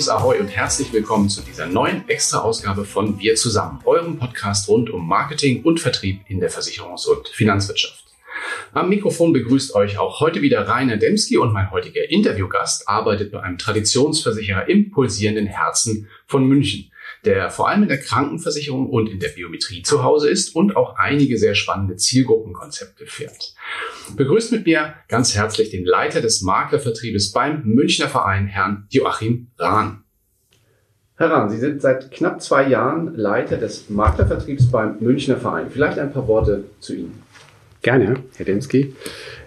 Ein 0.00 0.04
fröhliches 0.04 0.22
Ahoi 0.22 0.40
und 0.40 0.48
herzlich 0.48 0.94
willkommen 0.94 1.28
zu 1.28 1.42
dieser 1.42 1.66
neuen 1.66 2.08
Extra-Ausgabe 2.08 2.86
von 2.86 3.18
Wir 3.18 3.34
zusammen, 3.34 3.80
eurem 3.84 4.18
Podcast 4.18 4.66
rund 4.66 4.88
um 4.88 5.06
Marketing 5.06 5.62
und 5.62 5.78
Vertrieb 5.78 6.22
in 6.26 6.40
der 6.40 6.50
Versicherungs- 6.50 7.06
und 7.06 7.28
Finanzwirtschaft. 7.28 8.06
Am 8.72 8.88
Mikrofon 8.88 9.34
begrüßt 9.34 9.74
euch 9.74 9.98
auch 9.98 10.20
heute 10.20 10.40
wieder 10.40 10.66
Rainer 10.66 10.96
Demski 10.96 11.36
und 11.36 11.52
mein 11.52 11.70
heutiger 11.70 12.08
Interviewgast 12.08 12.88
arbeitet 12.88 13.30
bei 13.30 13.42
einem 13.42 13.58
Traditionsversicherer 13.58 14.70
im 14.70 14.90
pulsierenden 14.90 15.46
Herzen 15.46 16.08
von 16.26 16.46
München 16.46 16.89
der 17.24 17.50
vor 17.50 17.68
allem 17.68 17.82
in 17.82 17.88
der 17.88 18.00
Krankenversicherung 18.00 18.88
und 18.88 19.08
in 19.08 19.20
der 19.20 19.28
Biometrie 19.28 19.82
zu 19.82 20.02
Hause 20.02 20.30
ist 20.30 20.54
und 20.54 20.76
auch 20.76 20.96
einige 20.96 21.36
sehr 21.36 21.54
spannende 21.54 21.96
Zielgruppenkonzepte 21.96 23.06
fährt. 23.06 23.54
Begrüßt 24.16 24.52
mit 24.52 24.66
mir 24.66 24.94
ganz 25.08 25.34
herzlich 25.34 25.70
den 25.70 25.84
Leiter 25.84 26.20
des 26.20 26.42
Maklervertriebes 26.42 27.32
beim 27.32 27.62
Münchner 27.64 28.08
Verein, 28.08 28.46
Herrn 28.46 28.86
Joachim 28.90 29.48
Rahn. 29.58 30.04
Herr 31.16 31.30
Rahn, 31.30 31.50
Sie 31.50 31.58
sind 31.58 31.82
seit 31.82 32.10
knapp 32.10 32.40
zwei 32.40 32.66
Jahren 32.66 33.14
Leiter 33.14 33.58
des 33.58 33.90
Maklervertriebs 33.90 34.70
beim 34.70 34.96
Münchner 35.00 35.36
Verein. 35.36 35.66
Vielleicht 35.70 35.98
ein 35.98 36.12
paar 36.12 36.26
Worte 36.26 36.64
zu 36.80 36.94
Ihnen. 36.94 37.22
Gerne, 37.82 38.22
Herr 38.36 38.46
Demski. 38.46 38.94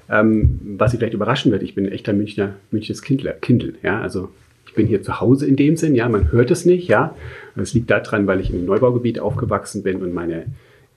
Ähm, 0.09 0.59
was 0.77 0.91
Sie 0.91 0.97
vielleicht 0.97 1.15
überraschen 1.15 1.51
wird, 1.51 1.63
ich 1.63 1.73
bin 1.73 1.87
ein 1.87 1.91
echter 1.91 2.13
Münchner, 2.13 2.55
Münchnes 2.69 3.01
Kindler, 3.01 3.33
Kindl. 3.33 3.75
Ja, 3.81 4.01
also 4.01 4.29
ich 4.73 4.75
bin 4.75 4.87
hier 4.87 5.03
zu 5.03 5.21
Hause 5.21 5.45
in 5.45 5.55
dem 5.55 5.77
Sinn, 5.77 5.93
ja, 5.93 6.09
man 6.09 6.31
hört 6.31 6.49
es 6.49 6.65
nicht, 6.65 6.87
ja. 6.87 7.13
Das 7.55 7.75
liegt 7.75 7.91
daran, 7.91 8.25
weil 8.25 8.39
ich 8.39 8.51
im 8.51 8.65
Neubaugebiet 8.65 9.19
aufgewachsen 9.19 9.83
bin 9.83 10.01
und 10.01 10.15
meine 10.15 10.47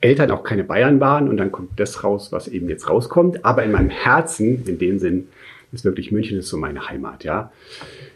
Eltern 0.01 0.31
auch 0.31 0.45
keine 0.45 0.65
Bayern 0.65 0.99
waren 0.99 1.29
und 1.29 1.37
dann 1.37 1.53
kommt 1.53 1.79
das 1.79 2.03
raus, 2.03 2.33
was 2.33 2.49
eben 2.49 2.71
jetzt 2.71 2.89
rauskommt. 2.89 3.45
Aber 3.45 3.65
in 3.65 3.73
meinem 3.73 3.91
Herzen, 3.91 4.65
in 4.67 4.79
dem 4.79 4.99
Sinn, 4.99 5.29
ist 5.73 5.85
wirklich 5.85 6.11
München 6.11 6.39
ist 6.39 6.49
so 6.49 6.57
meine 6.57 6.89
Heimat, 6.89 7.23
ja. 7.25 7.53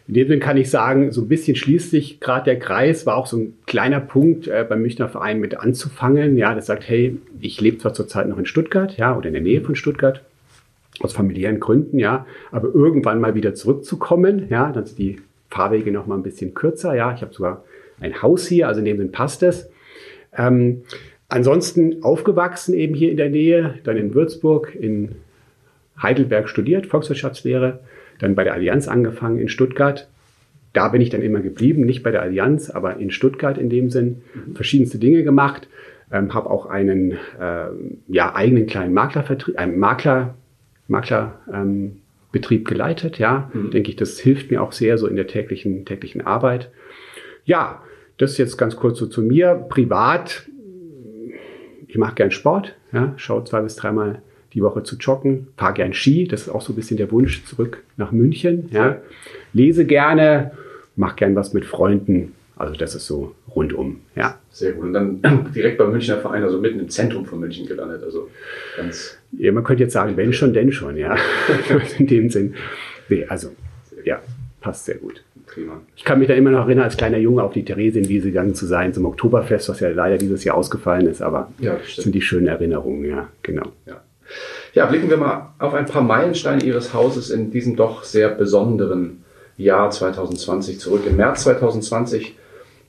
In 0.08 0.14
dem 0.14 0.28
Sinn 0.28 0.40
kann 0.40 0.56
ich 0.56 0.70
sagen, 0.70 1.12
so 1.12 1.20
ein 1.20 1.28
bisschen 1.28 1.56
schließt 1.56 1.90
sich 1.90 2.20
gerade 2.20 2.46
der 2.46 2.58
Kreis, 2.58 3.04
war 3.04 3.16
auch 3.16 3.26
so 3.26 3.36
ein 3.36 3.52
kleiner 3.66 4.00
Punkt 4.00 4.48
äh, 4.48 4.64
beim 4.66 4.80
Münchner 4.80 5.10
Verein 5.10 5.40
mit 5.40 5.60
anzufangen, 5.60 6.38
ja, 6.38 6.54
das 6.54 6.64
sagt, 6.64 6.88
hey, 6.88 7.18
ich 7.38 7.60
lebe 7.60 7.76
zwar 7.76 7.92
zurzeit 7.92 8.26
noch 8.28 8.38
in 8.38 8.46
Stuttgart, 8.46 8.96
ja, 8.96 9.14
oder 9.14 9.26
in 9.26 9.34
der 9.34 9.42
Nähe 9.42 9.60
von 9.60 9.74
Stuttgart, 9.74 10.22
aus 11.00 11.12
familiären 11.12 11.60
Gründen, 11.60 11.98
ja, 11.98 12.24
aber 12.50 12.74
irgendwann 12.74 13.20
mal 13.20 13.34
wieder 13.34 13.54
zurückzukommen, 13.54 14.46
ja, 14.48 14.72
dann 14.72 14.86
sind 14.86 14.98
die 14.98 15.18
Fahrwege 15.50 15.92
noch 15.92 16.06
mal 16.06 16.16
ein 16.16 16.22
bisschen 16.22 16.54
kürzer, 16.54 16.94
ja, 16.94 17.12
ich 17.12 17.22
habe 17.22 17.34
sogar 17.34 17.64
ein 18.00 18.22
Haus 18.22 18.46
hier, 18.46 18.68
also 18.68 18.78
in 18.78 18.86
dem 18.86 18.98
Sinn 18.98 19.12
passt 19.12 19.42
es. 19.42 19.68
Ähm, 20.36 20.82
ansonsten 21.28 22.02
aufgewachsen 22.02 22.74
eben 22.74 22.94
hier 22.94 23.10
in 23.10 23.16
der 23.16 23.30
Nähe, 23.30 23.74
dann 23.84 23.96
in 23.96 24.14
Würzburg, 24.14 24.74
in 24.74 25.16
Heidelberg 26.00 26.48
studiert, 26.48 26.86
Volkswirtschaftslehre, 26.86 27.80
dann 28.18 28.34
bei 28.34 28.44
der 28.44 28.54
Allianz 28.54 28.88
angefangen 28.88 29.38
in 29.38 29.48
Stuttgart. 29.48 30.08
Da 30.72 30.88
bin 30.88 31.00
ich 31.00 31.10
dann 31.10 31.22
immer 31.22 31.40
geblieben, 31.40 31.84
nicht 31.84 32.02
bei 32.02 32.10
der 32.10 32.22
Allianz, 32.22 32.70
aber 32.70 32.96
in 32.98 33.10
Stuttgart 33.10 33.58
in 33.58 33.68
dem 33.68 33.90
Sinn, 33.90 34.22
verschiedenste 34.54 34.98
Dinge 34.98 35.24
gemacht. 35.24 35.68
Ähm, 36.12 36.34
habe 36.34 36.50
auch 36.50 36.66
einen 36.66 37.12
äh, 37.12 37.66
ja, 38.08 38.34
eigenen 38.34 38.66
kleinen 38.66 38.94
Maklervertrieb, 38.94 39.58
einen 39.58 39.78
Makler, 39.78 40.34
Makler 40.88 41.38
ähm, 41.52 42.00
Betrieb 42.32 42.66
geleitet, 42.68 43.18
ja. 43.18 43.50
Mhm. 43.52 43.70
Denke 43.70 43.90
ich, 43.90 43.96
das 43.96 44.18
hilft 44.18 44.50
mir 44.50 44.62
auch 44.62 44.72
sehr 44.72 44.98
so 44.98 45.06
in 45.06 45.16
der 45.16 45.26
täglichen, 45.26 45.84
täglichen 45.84 46.20
Arbeit. 46.20 46.70
Ja, 47.44 47.82
das 48.18 48.32
ist 48.32 48.38
jetzt 48.38 48.56
ganz 48.56 48.76
kurz 48.76 48.98
so 48.98 49.06
zu 49.06 49.22
mir. 49.22 49.54
Privat, 49.68 50.48
ich 51.88 51.96
mache 51.96 52.14
gern 52.14 52.30
Sport, 52.30 52.76
ja, 52.92 53.14
schaue 53.16 53.44
zwei 53.44 53.60
bis 53.60 53.76
dreimal 53.76 54.22
die 54.52 54.62
Woche 54.62 54.82
zu 54.82 54.96
joggen, 54.96 55.48
fahre 55.56 55.74
gern 55.74 55.94
Ski, 55.94 56.26
das 56.26 56.42
ist 56.42 56.48
auch 56.48 56.60
so 56.60 56.72
ein 56.72 56.76
bisschen 56.76 56.96
der 56.96 57.10
Wunsch 57.12 57.44
zurück 57.44 57.82
nach 57.96 58.12
München, 58.12 58.68
ja. 58.72 58.98
Lese 59.52 59.84
gerne, 59.84 60.52
mache 60.96 61.16
gern 61.16 61.36
was 61.36 61.52
mit 61.52 61.64
Freunden, 61.64 62.34
also 62.60 62.74
das 62.74 62.94
ist 62.94 63.06
so 63.06 63.34
rundum, 63.54 64.00
ja. 64.14 64.38
Sehr 64.50 64.72
gut. 64.72 64.84
Und 64.84 64.92
dann 64.92 65.22
direkt 65.54 65.78
beim 65.78 65.90
Münchner 65.90 66.18
Verein, 66.18 66.42
also 66.42 66.60
mitten 66.60 66.78
im 66.78 66.90
Zentrum 66.90 67.24
von 67.24 67.40
München 67.40 67.66
gelandet. 67.66 68.02
Also 68.02 68.28
ganz. 68.76 69.16
Ja, 69.32 69.50
man 69.52 69.64
könnte 69.64 69.84
jetzt 69.84 69.94
sagen, 69.94 70.16
wenn 70.16 70.32
schon, 70.32 70.52
denn 70.52 70.70
schon, 70.70 70.96
ja. 70.96 71.16
In 71.98 72.06
dem 72.06 72.28
Sinn. 72.28 72.54
Nee, 73.08 73.24
also, 73.28 73.50
ja, 74.04 74.20
passt 74.60 74.84
sehr 74.84 74.96
gut. 74.96 75.24
Prima. 75.46 75.80
Ich 75.96 76.04
kann 76.04 76.18
mich 76.18 76.28
da 76.28 76.34
immer 76.34 76.50
noch 76.50 76.66
erinnern, 76.66 76.84
als 76.84 76.96
kleiner 76.96 77.18
Junge 77.18 77.42
auf 77.42 77.52
die 77.52 77.64
Theresienwiese 77.64 78.28
gegangen 78.28 78.54
zu 78.54 78.66
sein 78.66 78.94
zum 78.94 79.04
Oktoberfest, 79.06 79.68
was 79.68 79.80
ja 79.80 79.88
leider 79.88 80.16
dieses 80.16 80.44
Jahr 80.44 80.56
ausgefallen 80.56 81.08
ist, 81.08 81.22
aber 81.22 81.50
ja, 81.58 81.74
das 81.74 82.04
sind 82.04 82.14
die 82.14 82.20
schönen 82.20 82.46
Erinnerungen, 82.46 83.04
ja, 83.04 83.28
genau. 83.42 83.72
Ja. 83.86 84.00
ja, 84.74 84.86
blicken 84.86 85.10
wir 85.10 85.16
mal 85.16 85.54
auf 85.58 85.74
ein 85.74 85.86
paar 85.86 86.02
Meilensteine 86.02 86.62
Ihres 86.62 86.94
Hauses 86.94 87.30
in 87.30 87.50
diesem 87.50 87.74
doch 87.74 88.04
sehr 88.04 88.28
besonderen 88.28 89.24
Jahr 89.56 89.90
2020 89.90 90.78
zurück. 90.78 91.02
Im 91.06 91.16
März 91.16 91.42
2020 91.42 92.36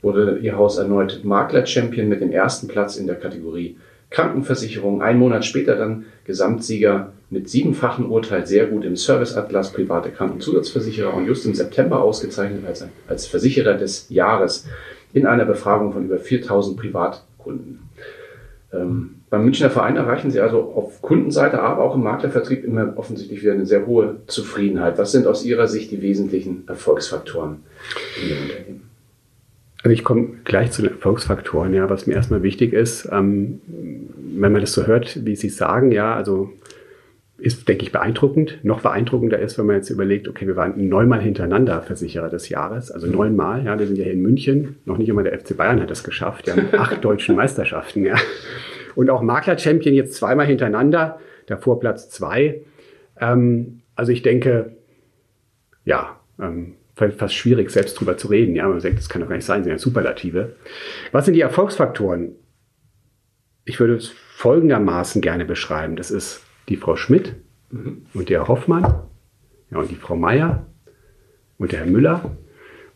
wurde 0.01 0.39
Ihr 0.41 0.57
Haus 0.57 0.77
erneut 0.77 1.21
Makler-Champion 1.23 2.09
mit 2.09 2.21
dem 2.21 2.31
ersten 2.31 2.67
Platz 2.67 2.97
in 2.97 3.07
der 3.07 3.15
Kategorie 3.15 3.77
Krankenversicherung. 4.09 5.01
Ein 5.01 5.17
Monat 5.17 5.45
später 5.45 5.75
dann 5.75 6.05
Gesamtsieger 6.25 7.13
mit 7.29 7.49
siebenfachen 7.49 8.05
Urteil 8.05 8.45
sehr 8.45 8.67
gut 8.67 8.83
im 8.83 8.97
Service 8.97 9.35
Atlas 9.35 9.71
private 9.71 10.11
Krankenzusatzversicherer 10.11 11.13
und 11.13 11.25
just 11.25 11.45
im 11.45 11.53
September 11.53 12.01
ausgezeichnet 12.01 12.65
als, 12.67 12.85
als 13.07 13.25
Versicherer 13.25 13.75
des 13.75 14.09
Jahres 14.09 14.67
in 15.13 15.25
einer 15.25 15.45
Befragung 15.45 15.93
von 15.93 16.05
über 16.05 16.17
4000 16.17 16.77
Privatkunden. 16.77 17.89
Ähm, 18.73 19.15
beim 19.29 19.45
Münchner 19.45 19.69
Verein 19.69 19.95
erreichen 19.95 20.29
Sie 20.29 20.41
also 20.41 20.59
auf 20.75 21.01
Kundenseite, 21.01 21.61
aber 21.61 21.83
auch 21.83 21.95
im 21.95 22.03
Maklervertrieb 22.03 22.65
immer 22.65 22.93
offensichtlich 22.97 23.41
wieder 23.41 23.53
eine 23.53 23.65
sehr 23.65 23.85
hohe 23.85 24.17
Zufriedenheit. 24.27 24.97
Was 24.97 25.13
sind 25.13 25.25
aus 25.25 25.45
Ihrer 25.45 25.67
Sicht 25.67 25.91
die 25.91 26.01
wesentlichen 26.01 26.65
Erfolgsfaktoren 26.67 27.63
in 28.21 28.29
Ihrem 28.29 28.43
Unternehmen? 28.43 28.90
Also 29.83 29.93
ich 29.93 30.03
komme 30.03 30.29
gleich 30.43 30.71
zu 30.71 30.83
den 30.83 30.91
Erfolgsfaktoren, 30.91 31.73
ja, 31.73 31.89
was 31.89 32.05
mir 32.05 32.13
erstmal 32.13 32.43
wichtig 32.43 32.73
ist, 32.73 33.09
ähm, 33.11 33.61
wenn 34.35 34.51
man 34.51 34.61
das 34.61 34.73
so 34.73 34.85
hört, 34.85 35.25
wie 35.25 35.35
Sie 35.35 35.49
sagen, 35.49 35.91
ja, 35.91 36.15
also 36.15 36.51
ist, 37.41 37.67
denke 37.67 37.83
ich, 37.83 37.91
beeindruckend. 37.91 38.59
Noch 38.63 38.81
beeindruckender 38.81 39.39
ist, 39.39 39.57
wenn 39.57 39.65
man 39.65 39.77
jetzt 39.77 39.89
überlegt, 39.89 40.27
okay, 40.27 40.45
wir 40.45 40.55
waren 40.55 40.87
neunmal 40.87 41.21
hintereinander 41.21 41.81
Versicherer 41.81 42.29
des 42.29 42.49
Jahres, 42.49 42.91
also 42.91 43.07
neunmal, 43.07 43.65
ja, 43.65 43.79
wir 43.79 43.87
sind 43.87 43.97
ja 43.97 44.03
hier 44.03 44.13
in 44.13 44.21
München, 44.21 44.77
noch 44.85 44.99
nicht 44.99 45.09
einmal 45.09 45.23
der 45.23 45.39
FC 45.39 45.57
Bayern 45.57 45.81
hat 45.81 45.89
das 45.89 46.03
geschafft, 46.03 46.47
ja, 46.47 46.55
mit 46.55 46.73
acht 46.77 47.03
deutschen 47.03 47.35
Meisterschaften, 47.35 48.05
ja. 48.05 48.15
Und 48.93 49.09
auch 49.09 49.23
Makler-Champion 49.23 49.95
jetzt 49.95 50.13
zweimal 50.13 50.45
hintereinander, 50.45 51.19
davor 51.47 51.79
Platz 51.79 52.09
zwei. 52.09 52.61
Ähm, 53.19 53.81
also 53.95 54.11
ich 54.11 54.21
denke, 54.21 54.75
ja, 55.83 56.19
ähm, 56.39 56.75
fast 57.09 57.33
schwierig, 57.33 57.71
selbst 57.71 57.99
drüber 57.99 58.17
zu 58.17 58.27
reden. 58.27 58.55
Ja, 58.55 58.67
man 58.67 58.79
sagt, 58.79 58.97
das 58.97 59.09
kann 59.09 59.21
doch 59.21 59.29
gar 59.29 59.35
nicht 59.35 59.45
sein, 59.45 59.63
sind 59.63 59.71
ja 59.71 59.77
Superlative. 59.79 60.55
Was 61.11 61.25
sind 61.25 61.33
die 61.33 61.41
Erfolgsfaktoren? 61.41 62.35
Ich 63.65 63.79
würde 63.79 63.95
es 63.95 64.09
folgendermaßen 64.09 65.21
gerne 65.21 65.45
beschreiben. 65.45 65.95
Das 65.95 66.11
ist 66.11 66.43
die 66.69 66.77
Frau 66.77 66.95
Schmidt 66.95 67.35
mhm. 67.71 68.05
und 68.13 68.29
der 68.29 68.47
Hoffmann 68.47 69.03
ja, 69.71 69.79
und 69.79 69.89
die 69.89 69.95
Frau 69.95 70.15
Meier 70.15 70.65
und 71.57 71.71
der 71.71 71.79
Herr 71.79 71.87
Müller. 71.87 72.37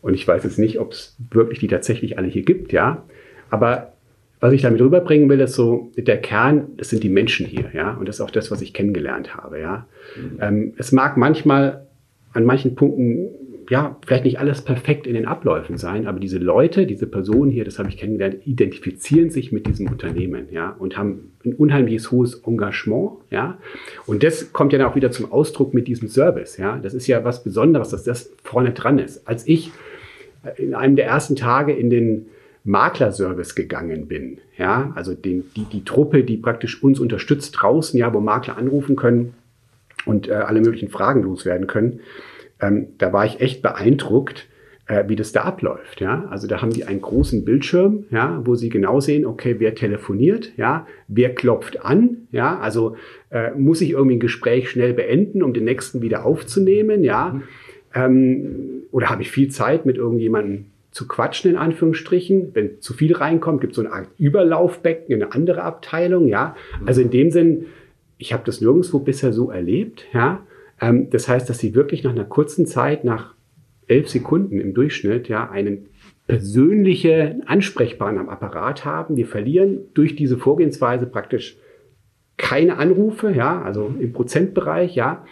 Und 0.02 0.14
ich 0.14 0.26
weiß 0.26 0.44
jetzt 0.44 0.58
nicht, 0.58 0.78
ob 0.78 0.92
es 0.92 1.16
wirklich 1.30 1.58
die 1.58 1.68
tatsächlich 1.68 2.18
alle 2.18 2.28
hier 2.28 2.42
gibt, 2.42 2.72
ja. 2.72 3.04
Aber 3.50 3.94
was 4.38 4.52
ich 4.52 4.62
damit 4.62 4.80
rüberbringen 4.80 5.28
will, 5.28 5.40
ist 5.40 5.54
so, 5.54 5.90
der 5.96 6.20
Kern, 6.20 6.68
das 6.76 6.90
sind 6.90 7.02
die 7.02 7.08
Menschen 7.08 7.46
hier, 7.46 7.70
ja. 7.72 7.94
Und 7.94 8.06
das 8.08 8.16
ist 8.16 8.20
auch 8.20 8.30
das, 8.30 8.50
was 8.50 8.60
ich 8.60 8.74
kennengelernt 8.74 9.36
habe, 9.36 9.60
ja. 9.60 9.86
Mhm. 10.16 10.38
Ähm, 10.40 10.74
es 10.76 10.92
mag 10.92 11.16
manchmal 11.16 11.86
an 12.32 12.44
manchen 12.44 12.74
Punkten 12.74 13.30
ja, 13.70 13.96
vielleicht 14.06 14.24
nicht 14.24 14.38
alles 14.38 14.62
perfekt 14.62 15.06
in 15.06 15.14
den 15.14 15.26
Abläufen 15.26 15.76
sein, 15.76 16.06
aber 16.06 16.20
diese 16.20 16.38
Leute, 16.38 16.86
diese 16.86 17.06
Personen 17.06 17.50
hier, 17.50 17.64
das 17.64 17.78
habe 17.78 17.88
ich 17.88 17.96
kennengelernt, 17.96 18.46
identifizieren 18.46 19.30
sich 19.30 19.52
mit 19.52 19.66
diesem 19.66 19.88
Unternehmen, 19.88 20.48
ja, 20.50 20.76
und 20.78 20.96
haben 20.96 21.32
ein 21.44 21.54
unheimliches 21.54 22.10
hohes 22.10 22.42
Engagement, 22.46 23.12
ja. 23.30 23.58
Und 24.06 24.22
das 24.22 24.52
kommt 24.52 24.72
ja 24.72 24.78
dann 24.78 24.88
auch 24.88 24.96
wieder 24.96 25.10
zum 25.10 25.30
Ausdruck 25.32 25.74
mit 25.74 25.88
diesem 25.88 26.08
Service, 26.08 26.56
ja. 26.56 26.78
Das 26.78 26.94
ist 26.94 27.06
ja 27.06 27.24
was 27.24 27.42
Besonderes, 27.42 27.90
dass 27.90 28.04
das 28.04 28.32
vorne 28.42 28.72
dran 28.72 28.98
ist. 28.98 29.26
Als 29.26 29.46
ich 29.46 29.72
in 30.56 30.74
einem 30.74 30.96
der 30.96 31.06
ersten 31.06 31.34
Tage 31.34 31.72
in 31.72 31.90
den 31.90 32.26
Maklerservice 32.64 33.54
gegangen 33.54 34.06
bin, 34.06 34.38
ja, 34.58 34.92
also 34.94 35.14
den, 35.14 35.44
die, 35.56 35.64
die 35.64 35.84
Truppe, 35.84 36.24
die 36.24 36.36
praktisch 36.36 36.82
uns 36.82 37.00
unterstützt 37.00 37.52
draußen, 37.52 37.98
ja, 37.98 38.12
wo 38.12 38.20
Makler 38.20 38.56
anrufen 38.56 38.96
können 38.96 39.34
und 40.04 40.28
äh, 40.28 40.34
alle 40.34 40.60
möglichen 40.60 40.88
Fragen 40.88 41.22
loswerden 41.22 41.66
können, 41.66 42.00
ähm, 42.60 42.88
da 42.98 43.12
war 43.12 43.26
ich 43.26 43.40
echt 43.40 43.62
beeindruckt, 43.62 44.48
äh, 44.86 45.04
wie 45.08 45.16
das 45.16 45.32
da 45.32 45.42
abläuft. 45.42 46.00
Ja, 46.00 46.26
also 46.30 46.46
da 46.46 46.62
haben 46.62 46.72
die 46.72 46.84
einen 46.84 47.00
großen 47.00 47.44
Bildschirm, 47.44 48.04
ja, 48.10 48.40
wo 48.44 48.54
sie 48.54 48.68
genau 48.68 49.00
sehen, 49.00 49.26
okay, 49.26 49.56
wer 49.58 49.74
telefoniert, 49.74 50.52
ja, 50.56 50.86
wer 51.08 51.34
klopft 51.34 51.84
an, 51.84 52.28
ja, 52.32 52.58
also 52.58 52.96
äh, 53.30 53.50
muss 53.52 53.80
ich 53.80 53.90
irgendwie 53.90 54.16
ein 54.16 54.20
Gespräch 54.20 54.70
schnell 54.70 54.94
beenden, 54.94 55.42
um 55.42 55.52
den 55.52 55.64
nächsten 55.64 56.02
wieder 56.02 56.24
aufzunehmen, 56.24 57.02
ja, 57.04 57.34
mhm. 57.34 57.42
ähm, 57.94 58.82
oder 58.92 59.10
habe 59.10 59.22
ich 59.22 59.30
viel 59.30 59.48
Zeit 59.48 59.86
mit 59.86 59.96
irgendjemandem 59.96 60.66
zu 60.96 61.06
quatschen, 61.06 61.50
in 61.50 61.56
Anführungsstrichen. 61.58 62.54
Wenn 62.54 62.80
zu 62.80 62.94
viel 62.94 63.14
reinkommt, 63.14 63.60
gibt 63.60 63.72
es 63.72 63.76
so 63.76 63.82
eine 63.82 63.92
Art 63.92 64.08
Überlaufbecken 64.16 65.14
in 65.14 65.22
eine 65.22 65.32
andere 65.32 65.62
Abteilung, 65.62 66.26
ja. 66.26 66.56
Also 66.86 67.02
in 67.02 67.10
dem 67.10 67.30
Sinn, 67.30 67.66
ich 68.16 68.32
habe 68.32 68.44
das 68.46 68.62
nirgendwo 68.62 69.00
bisher 69.00 69.34
so 69.34 69.50
erlebt, 69.50 70.06
ja. 70.14 70.46
Ähm, 70.80 71.10
das 71.10 71.28
heißt, 71.28 71.48
dass 71.48 71.58
sie 71.58 71.74
wirklich 71.74 72.04
nach 72.04 72.12
einer 72.12 72.24
kurzen 72.24 72.66
Zeit, 72.66 73.04
nach 73.04 73.34
elf 73.86 74.08
Sekunden 74.08 74.60
im 74.60 74.74
Durchschnitt 74.74 75.28
ja 75.28 75.48
einen 75.48 75.86
persönlichen 76.26 77.46
Ansprechpartner 77.46 78.20
am 78.20 78.28
Apparat 78.28 78.84
haben. 78.84 79.16
Wir 79.16 79.26
verlieren 79.26 79.78
durch 79.94 80.16
diese 80.16 80.36
Vorgehensweise 80.36 81.06
praktisch 81.06 81.56
keine 82.36 82.78
Anrufe, 82.78 83.30
ja, 83.30 83.62
also 83.62 83.94
im 83.98 84.12
Prozentbereich, 84.12 84.94
ja. 84.94 85.24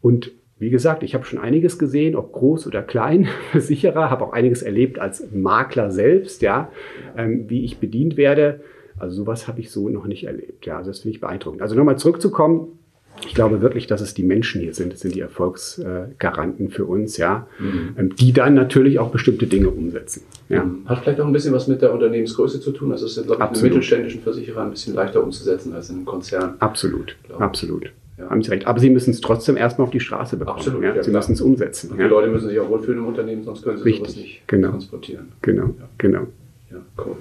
Und 0.00 0.32
wie 0.58 0.70
gesagt, 0.70 1.02
ich 1.04 1.14
habe 1.14 1.24
schon 1.24 1.38
einiges 1.38 1.78
gesehen, 1.78 2.16
ob 2.16 2.32
groß 2.32 2.66
oder 2.66 2.82
klein, 2.82 3.28
Versicherer, 3.52 4.10
habe 4.10 4.24
auch 4.24 4.32
einiges 4.32 4.62
erlebt 4.62 4.98
als 4.98 5.30
Makler 5.32 5.90
selbst, 5.90 6.42
ja, 6.42 6.72
ähm, 7.16 7.48
wie 7.48 7.64
ich 7.64 7.78
bedient 7.78 8.16
werde. 8.16 8.60
Also 8.98 9.16
sowas 9.16 9.46
habe 9.46 9.60
ich 9.60 9.70
so 9.70 9.88
noch 9.88 10.06
nicht 10.06 10.24
erlebt. 10.24 10.66
Ja, 10.66 10.78
also 10.78 10.90
das 10.90 11.00
finde 11.00 11.14
ich 11.14 11.20
beeindruckend. 11.20 11.62
Also 11.62 11.76
nochmal 11.76 11.98
zurückzukommen, 11.98 12.78
ich 13.26 13.34
glaube 13.34 13.60
wirklich, 13.60 13.86
dass 13.86 14.00
es 14.00 14.14
die 14.14 14.22
Menschen 14.22 14.60
hier 14.60 14.74
sind, 14.74 14.92
das 14.92 15.00
sind 15.00 15.14
die 15.14 15.20
Erfolgsgaranten 15.20 16.70
für 16.70 16.84
uns, 16.84 17.16
ja, 17.16 17.46
mhm. 17.58 17.94
Ähm, 17.96 18.16
die 18.16 18.32
dann 18.32 18.54
natürlich 18.54 18.98
auch 18.98 19.10
bestimmte 19.10 19.46
Dinge 19.46 19.70
umsetzen. 19.70 20.22
Ja. 20.48 20.64
Mhm. 20.64 20.88
Hat 20.88 21.00
vielleicht 21.00 21.20
auch 21.20 21.26
ein 21.26 21.32
bisschen 21.32 21.52
was 21.52 21.68
mit 21.68 21.82
der 21.82 21.92
Unternehmensgröße 21.92 22.60
zu 22.60 22.72
tun. 22.72 22.92
Also 22.92 23.06
es 23.06 23.16
ist, 23.16 23.26
glaube 23.26 23.50
ich, 23.52 23.62
mittelständischen 23.62 24.22
Versicherer 24.22 24.62
ein 24.62 24.70
bisschen 24.70 24.94
leichter 24.94 25.22
umzusetzen 25.22 25.72
als 25.74 25.90
in 25.90 25.96
einem 25.96 26.04
Konzern. 26.04 26.54
Absolut, 26.58 27.16
absolut. 27.38 27.90
Ja. 28.18 28.30
Haben 28.30 28.42
Sie 28.42 28.50
recht. 28.50 28.66
Aber 28.66 28.80
Sie 28.80 28.90
müssen 28.90 29.10
es 29.10 29.20
trotzdem 29.20 29.56
erstmal 29.56 29.86
auf 29.86 29.92
die 29.92 30.00
Straße 30.00 30.36
bekommen. 30.36 30.58
Absolut. 30.58 30.82
Ja? 30.82 31.02
Sie 31.02 31.10
müssen 31.10 31.32
es 31.32 31.40
umsetzen. 31.40 31.92
Und 31.92 31.98
die 31.98 32.04
Leute 32.04 32.28
müssen 32.28 32.48
sich 32.48 32.58
auch 32.58 32.68
wohlfühlen 32.68 32.98
im 32.98 33.06
Unternehmen, 33.06 33.44
sonst 33.44 33.62
können 33.62 33.78
sie 33.78 33.84
Richtig. 33.84 34.06
sowas 34.06 34.16
nicht 34.16 34.48
genau. 34.48 34.70
transportieren. 34.70 35.28
Genau, 35.42 35.74
genau. 35.98 36.26
Ja, 36.70 36.78
cool. 36.98 37.16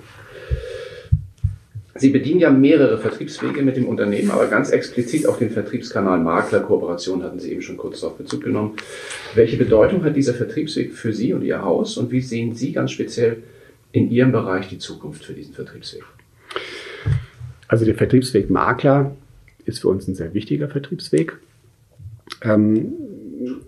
Sie 1.97 2.09
bedienen 2.09 2.39
ja 2.39 2.49
mehrere 2.49 2.97
Vertriebswege 2.97 3.61
mit 3.61 3.75
dem 3.75 3.88
Unternehmen, 3.88 4.31
aber 4.31 4.47
ganz 4.47 4.69
explizit 4.69 5.25
auf 5.25 5.39
den 5.39 5.49
Vertriebskanal 5.49 6.19
Maklerkooperation 6.19 7.23
hatten 7.23 7.39
Sie 7.39 7.51
eben 7.51 7.61
schon 7.61 7.77
kurz 7.77 8.01
darauf 8.01 8.17
Bezug 8.17 8.44
genommen. 8.44 8.73
Welche 9.35 9.57
Bedeutung 9.57 10.03
hat 10.03 10.15
dieser 10.15 10.33
Vertriebsweg 10.33 10.94
für 10.94 11.13
Sie 11.13 11.33
und 11.33 11.44
Ihr 11.44 11.61
Haus 11.61 11.97
und 11.97 12.11
wie 12.11 12.21
sehen 12.21 12.55
Sie 12.55 12.71
ganz 12.71 12.91
speziell 12.91 13.44
in 13.91 14.11
Ihrem 14.11 14.31
Bereich 14.31 14.67
die 14.69 14.77
Zukunft 14.77 15.25
für 15.25 15.33
diesen 15.33 15.53
Vertriebsweg? 15.53 16.03
Also 17.67 17.85
der 17.85 17.95
Vertriebsweg 17.95 18.50
Makler 18.50 19.15
ist 19.65 19.79
für 19.79 19.89
uns 19.89 20.07
ein 20.07 20.15
sehr 20.15 20.33
wichtiger 20.33 20.69
Vertriebsweg. 20.69 21.38
Ähm, 22.43 22.93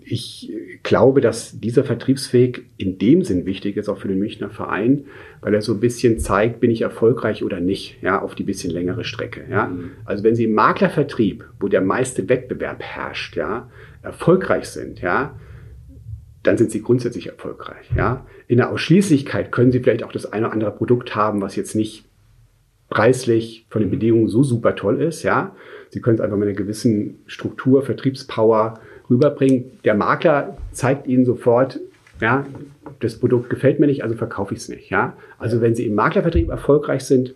ich 0.04 0.52
glaube, 0.82 1.20
dass 1.20 1.60
dieser 1.60 1.84
Vertriebsweg 1.84 2.64
in 2.76 2.98
dem 2.98 3.22
Sinn 3.22 3.46
wichtig 3.46 3.76
ist, 3.76 3.88
auch 3.88 3.98
für 3.98 4.08
den 4.08 4.18
Münchner 4.18 4.50
Verein, 4.50 5.04
weil 5.40 5.54
er 5.54 5.62
so 5.62 5.72
ein 5.72 5.80
bisschen 5.80 6.18
zeigt, 6.18 6.60
bin 6.60 6.70
ich 6.70 6.82
erfolgreich 6.82 7.44
oder 7.44 7.60
nicht, 7.60 8.02
ja, 8.02 8.20
auf 8.20 8.34
die 8.34 8.42
bisschen 8.42 8.72
längere 8.72 9.04
Strecke, 9.04 9.44
ja. 9.50 9.66
Mhm. 9.66 9.90
Also 10.04 10.24
wenn 10.24 10.34
Sie 10.34 10.44
im 10.44 10.54
Maklervertrieb, 10.54 11.44
wo 11.60 11.68
der 11.68 11.82
meiste 11.82 12.28
Wettbewerb 12.28 12.82
herrscht, 12.82 13.36
ja, 13.36 13.70
erfolgreich 14.02 14.66
sind, 14.66 15.00
ja, 15.00 15.38
dann 16.42 16.56
sind 16.56 16.70
Sie 16.70 16.82
grundsätzlich 16.82 17.28
erfolgreich, 17.28 17.90
ja. 17.96 18.26
In 18.48 18.56
der 18.56 18.70
Ausschließlichkeit 18.70 19.52
können 19.52 19.72
Sie 19.72 19.80
vielleicht 19.80 20.02
auch 20.02 20.12
das 20.12 20.32
eine 20.32 20.46
oder 20.46 20.52
andere 20.54 20.72
Produkt 20.72 21.14
haben, 21.14 21.40
was 21.40 21.54
jetzt 21.54 21.76
nicht 21.76 22.06
preislich 22.88 23.66
von 23.70 23.82
den 23.82 23.90
Bedingungen 23.90 24.28
so 24.28 24.42
super 24.42 24.74
toll 24.74 25.00
ist, 25.00 25.22
ja. 25.22 25.54
Sie 25.90 26.00
können 26.00 26.16
es 26.16 26.20
einfach 26.20 26.36
mit 26.36 26.48
einer 26.48 26.56
gewissen 26.56 27.20
Struktur, 27.26 27.82
Vertriebspower 27.82 28.80
rüberbringen. 29.10 29.78
Der 29.84 29.94
Makler 29.94 30.56
zeigt 30.72 31.06
Ihnen 31.06 31.24
sofort, 31.24 31.80
ja, 32.20 32.46
das 33.00 33.18
Produkt 33.18 33.50
gefällt 33.50 33.80
mir 33.80 33.86
nicht, 33.86 34.02
also 34.02 34.14
verkaufe 34.14 34.54
ich 34.54 34.60
es 34.60 34.68
nicht. 34.68 34.90
Ja? 34.90 35.14
Also 35.38 35.60
wenn 35.60 35.74
Sie 35.74 35.86
im 35.86 35.94
Maklervertrieb 35.94 36.48
erfolgreich 36.48 37.04
sind, 37.04 37.34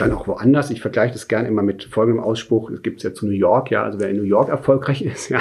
dann 0.00 0.12
auch 0.12 0.26
woanders. 0.26 0.70
Ich 0.70 0.80
vergleiche 0.80 1.12
das 1.12 1.28
gerne 1.28 1.48
immer 1.48 1.62
mit 1.62 1.84
folgendem 1.84 2.22
Ausspruch. 2.22 2.70
Es 2.70 2.82
gibt 2.82 2.98
es 2.98 3.02
ja 3.02 3.14
zu 3.14 3.26
New 3.26 3.32
York, 3.32 3.70
ja. 3.70 3.82
Also 3.82 4.00
wer 4.00 4.08
in 4.08 4.16
New 4.16 4.22
York 4.22 4.48
erfolgreich 4.48 5.02
ist, 5.04 5.28
ja, 5.28 5.40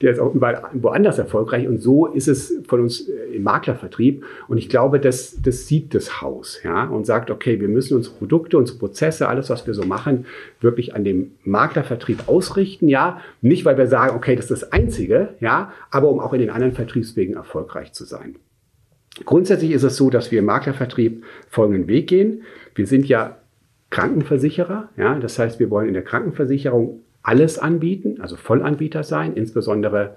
der 0.00 0.12
ist 0.12 0.18
auch 0.18 0.34
überall 0.34 0.62
woanders 0.72 1.18
erfolgreich. 1.18 1.68
Und 1.68 1.78
so 1.78 2.06
ist 2.06 2.28
es 2.28 2.54
von 2.66 2.80
uns 2.80 3.08
äh, 3.08 3.36
im 3.36 3.42
Maklervertrieb. 3.42 4.24
Und 4.48 4.58
ich 4.58 4.68
glaube, 4.68 5.00
das, 5.00 5.40
das 5.42 5.66
sieht 5.66 5.94
das 5.94 6.20
Haus, 6.20 6.60
ja, 6.64 6.84
und 6.84 7.06
sagt, 7.06 7.30
okay, 7.30 7.60
wir 7.60 7.68
müssen 7.68 7.96
unsere 7.96 8.14
Produkte, 8.16 8.58
unsere 8.58 8.78
Prozesse, 8.78 9.28
alles, 9.28 9.50
was 9.50 9.66
wir 9.66 9.74
so 9.74 9.84
machen, 9.84 10.26
wirklich 10.60 10.94
an 10.94 11.04
dem 11.04 11.32
Maklervertrieb 11.44 12.28
ausrichten, 12.28 12.88
ja. 12.88 13.20
Nicht, 13.40 13.64
weil 13.64 13.78
wir 13.78 13.86
sagen, 13.86 14.16
okay, 14.16 14.36
das 14.36 14.50
ist 14.50 14.62
das 14.62 14.72
Einzige, 14.72 15.34
ja, 15.40 15.72
aber 15.90 16.08
um 16.08 16.20
auch 16.20 16.32
in 16.32 16.40
den 16.40 16.50
anderen 16.50 16.74
Vertriebswegen 16.74 17.34
erfolgreich 17.34 17.92
zu 17.92 18.04
sein. 18.04 18.36
Grundsätzlich 19.24 19.72
ist 19.72 19.82
es 19.82 19.96
so, 19.96 20.08
dass 20.08 20.30
wir 20.30 20.38
im 20.38 20.44
Maklervertrieb 20.46 21.24
folgenden 21.48 21.88
Weg 21.88 22.08
gehen. 22.08 22.42
Wir 22.74 22.86
sind 22.86 23.06
ja 23.06 23.36
Krankenversicherer. 23.90 24.88
Ja, 24.96 25.18
das 25.18 25.38
heißt, 25.38 25.58
wir 25.58 25.70
wollen 25.70 25.88
in 25.88 25.94
der 25.94 26.04
Krankenversicherung 26.04 27.00
alles 27.22 27.58
anbieten, 27.58 28.20
also 28.20 28.36
Vollanbieter 28.36 29.02
sein, 29.02 29.34
insbesondere 29.34 30.16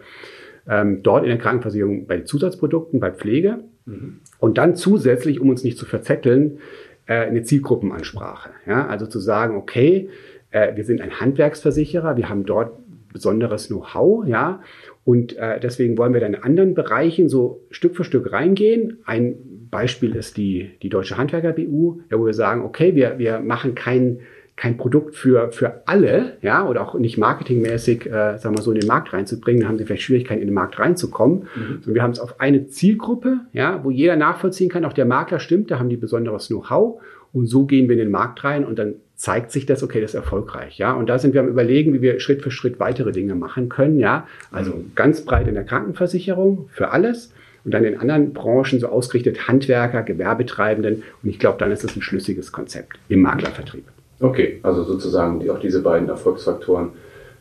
ähm, 0.68 1.04
dort 1.04 1.24
in 1.24 1.30
der 1.30 1.38
Krankenversicherung 1.38 2.08
bei 2.08 2.22
Zusatzprodukten, 2.22 3.00
bei 3.00 3.12
Pflege. 3.12 3.60
Mhm. 3.86 4.22
Und 4.40 4.58
dann 4.58 4.75
zusätzlich, 4.75 5.42
um 5.42 5.50
uns 5.50 5.64
nicht 5.64 5.78
zu 5.78 5.86
verzetteln, 5.86 6.60
äh, 7.06 7.16
eine 7.16 7.44
Zielgruppenansprache. 7.44 8.52
Ja, 8.66 8.88
also 8.88 9.06
zu 9.08 9.20
sagen, 9.20 9.58
okay, 9.58 10.10
äh, 10.52 10.76
wir 10.76 10.86
sind 10.86 11.02
ein 11.02 11.19
Handwerksversicherer, 11.19 12.16
wir 12.16 12.30
haben 12.30 12.46
dort 12.46 12.78
besonderes 13.12 13.68
Know-how, 13.68 14.26
ja, 14.26 14.62
und 15.06 15.36
äh, 15.38 15.60
deswegen 15.60 15.98
wollen 15.98 16.14
wir 16.14 16.22
dann 16.22 16.34
in 16.34 16.44
anderen 16.44 16.74
Bereichen 16.74 17.28
so 17.28 17.66
Stück 17.72 17.96
für 17.96 18.04
Stück 18.04 18.32
reingehen. 18.32 19.00
Ein 19.06 19.36
Beispiel 19.70 20.16
ist 20.16 20.38
die, 20.38 20.72
die 20.82 20.90
Deutsche 20.90 21.18
Handwerker-BU, 21.18 22.02
ja, 22.10 22.20
wo 22.20 22.26
wir 22.26 22.34
sagen, 22.34 22.64
okay, 22.64 22.96
wir, 22.96 23.18
wir 23.18 23.40
machen 23.40 23.76
kein, 23.76 24.20
kein 24.56 24.78
Produkt 24.78 25.16
für, 25.16 25.52
für 25.52 25.82
alle, 25.88 26.38
ja, 26.42 26.66
oder 26.66 26.82
auch 26.82 26.98
nicht 26.98 27.18
marketingmäßig, 27.18 28.06
äh, 28.06 28.38
sagen 28.38 28.56
wir 28.56 28.62
so, 28.62 28.72
in 28.72 28.80
den 28.80 28.88
Markt 28.88 29.12
reinzubringen, 29.12 29.62
dann 29.62 29.70
haben 29.70 29.78
sie 29.78 29.86
vielleicht 29.86 30.04
Schwierigkeiten, 30.04 30.42
in 30.42 30.48
den 30.48 30.54
Markt 30.54 30.80
reinzukommen. 30.80 31.48
Mhm. 31.56 31.80
Sondern 31.82 31.96
wir 31.96 32.04
haben 32.04 32.12
es 32.12 32.20
auf 32.20 32.40
eine 32.40 32.68
Zielgruppe, 32.68 33.42
ja, 33.52 33.84
wo 33.84 33.92
jeder 33.92 34.16
nachvollziehen 34.16 34.70
kann, 34.70 34.86
auch 34.86 34.94
der 34.94 35.06
Makler 35.06 35.40
stimmt, 35.40 35.70
da 35.70 35.80
haben 35.80 35.90
die 35.90 35.98
besonderes 35.98 36.48
Know-how 36.48 37.02
und 37.34 37.48
so 37.48 37.66
gehen 37.66 37.90
wir 37.90 37.94
in 37.94 38.00
den 38.00 38.12
Markt 38.12 38.44
rein 38.44 38.64
und 38.64 38.80
dann 38.80 38.96
zeigt 39.15 39.51
sich 39.51 39.65
das, 39.65 39.83
okay, 39.83 40.01
das 40.01 40.12
ist 40.12 40.15
erfolgreich, 40.15 40.77
ja. 40.77 40.94
Und 40.94 41.07
da 41.07 41.19
sind 41.19 41.33
wir 41.33 41.42
am 41.42 41.48
überlegen, 41.48 41.94
wie 41.94 42.01
wir 42.01 42.19
Schritt 42.19 42.42
für 42.42 42.51
Schritt 42.51 42.80
weitere 42.80 43.12
Dinge 43.12 43.36
machen 43.36 43.69
können, 43.69 44.00
ja. 44.00 44.27
Also 44.51 44.74
mhm. 44.74 44.92
ganz 44.95 45.21
breit 45.21 45.48
in 45.48 45.54
der 45.54 45.63
Krankenversicherung 45.63 46.69
für 46.71 46.89
alles 46.89 47.31
und 47.64 47.73
dann 47.73 47.83
in 47.83 47.99
anderen 47.99 48.33
Branchen 48.33 48.80
so 48.80 48.88
ausgerichtet 48.88 49.47
Handwerker, 49.47 50.04
Gewerbetreibenden. 50.04 51.04
Und 51.23 51.30
ich 51.30 51.40
glaube, 51.40 51.57
dann 51.59 51.71
ist 51.71 51.83
es 51.83 51.95
ein 51.95 52.02
schlüssiges 52.02 52.52
Konzept 52.52 52.97
im 53.09 53.21
Maklervertrieb. 53.21 53.85
Okay, 54.19 54.59
also 54.64 54.83
sozusagen 54.83 55.40
die, 55.40 55.49
auch 55.49 55.59
diese 55.59 55.81
beiden 55.81 56.07
Erfolgsfaktoren, 56.09 56.90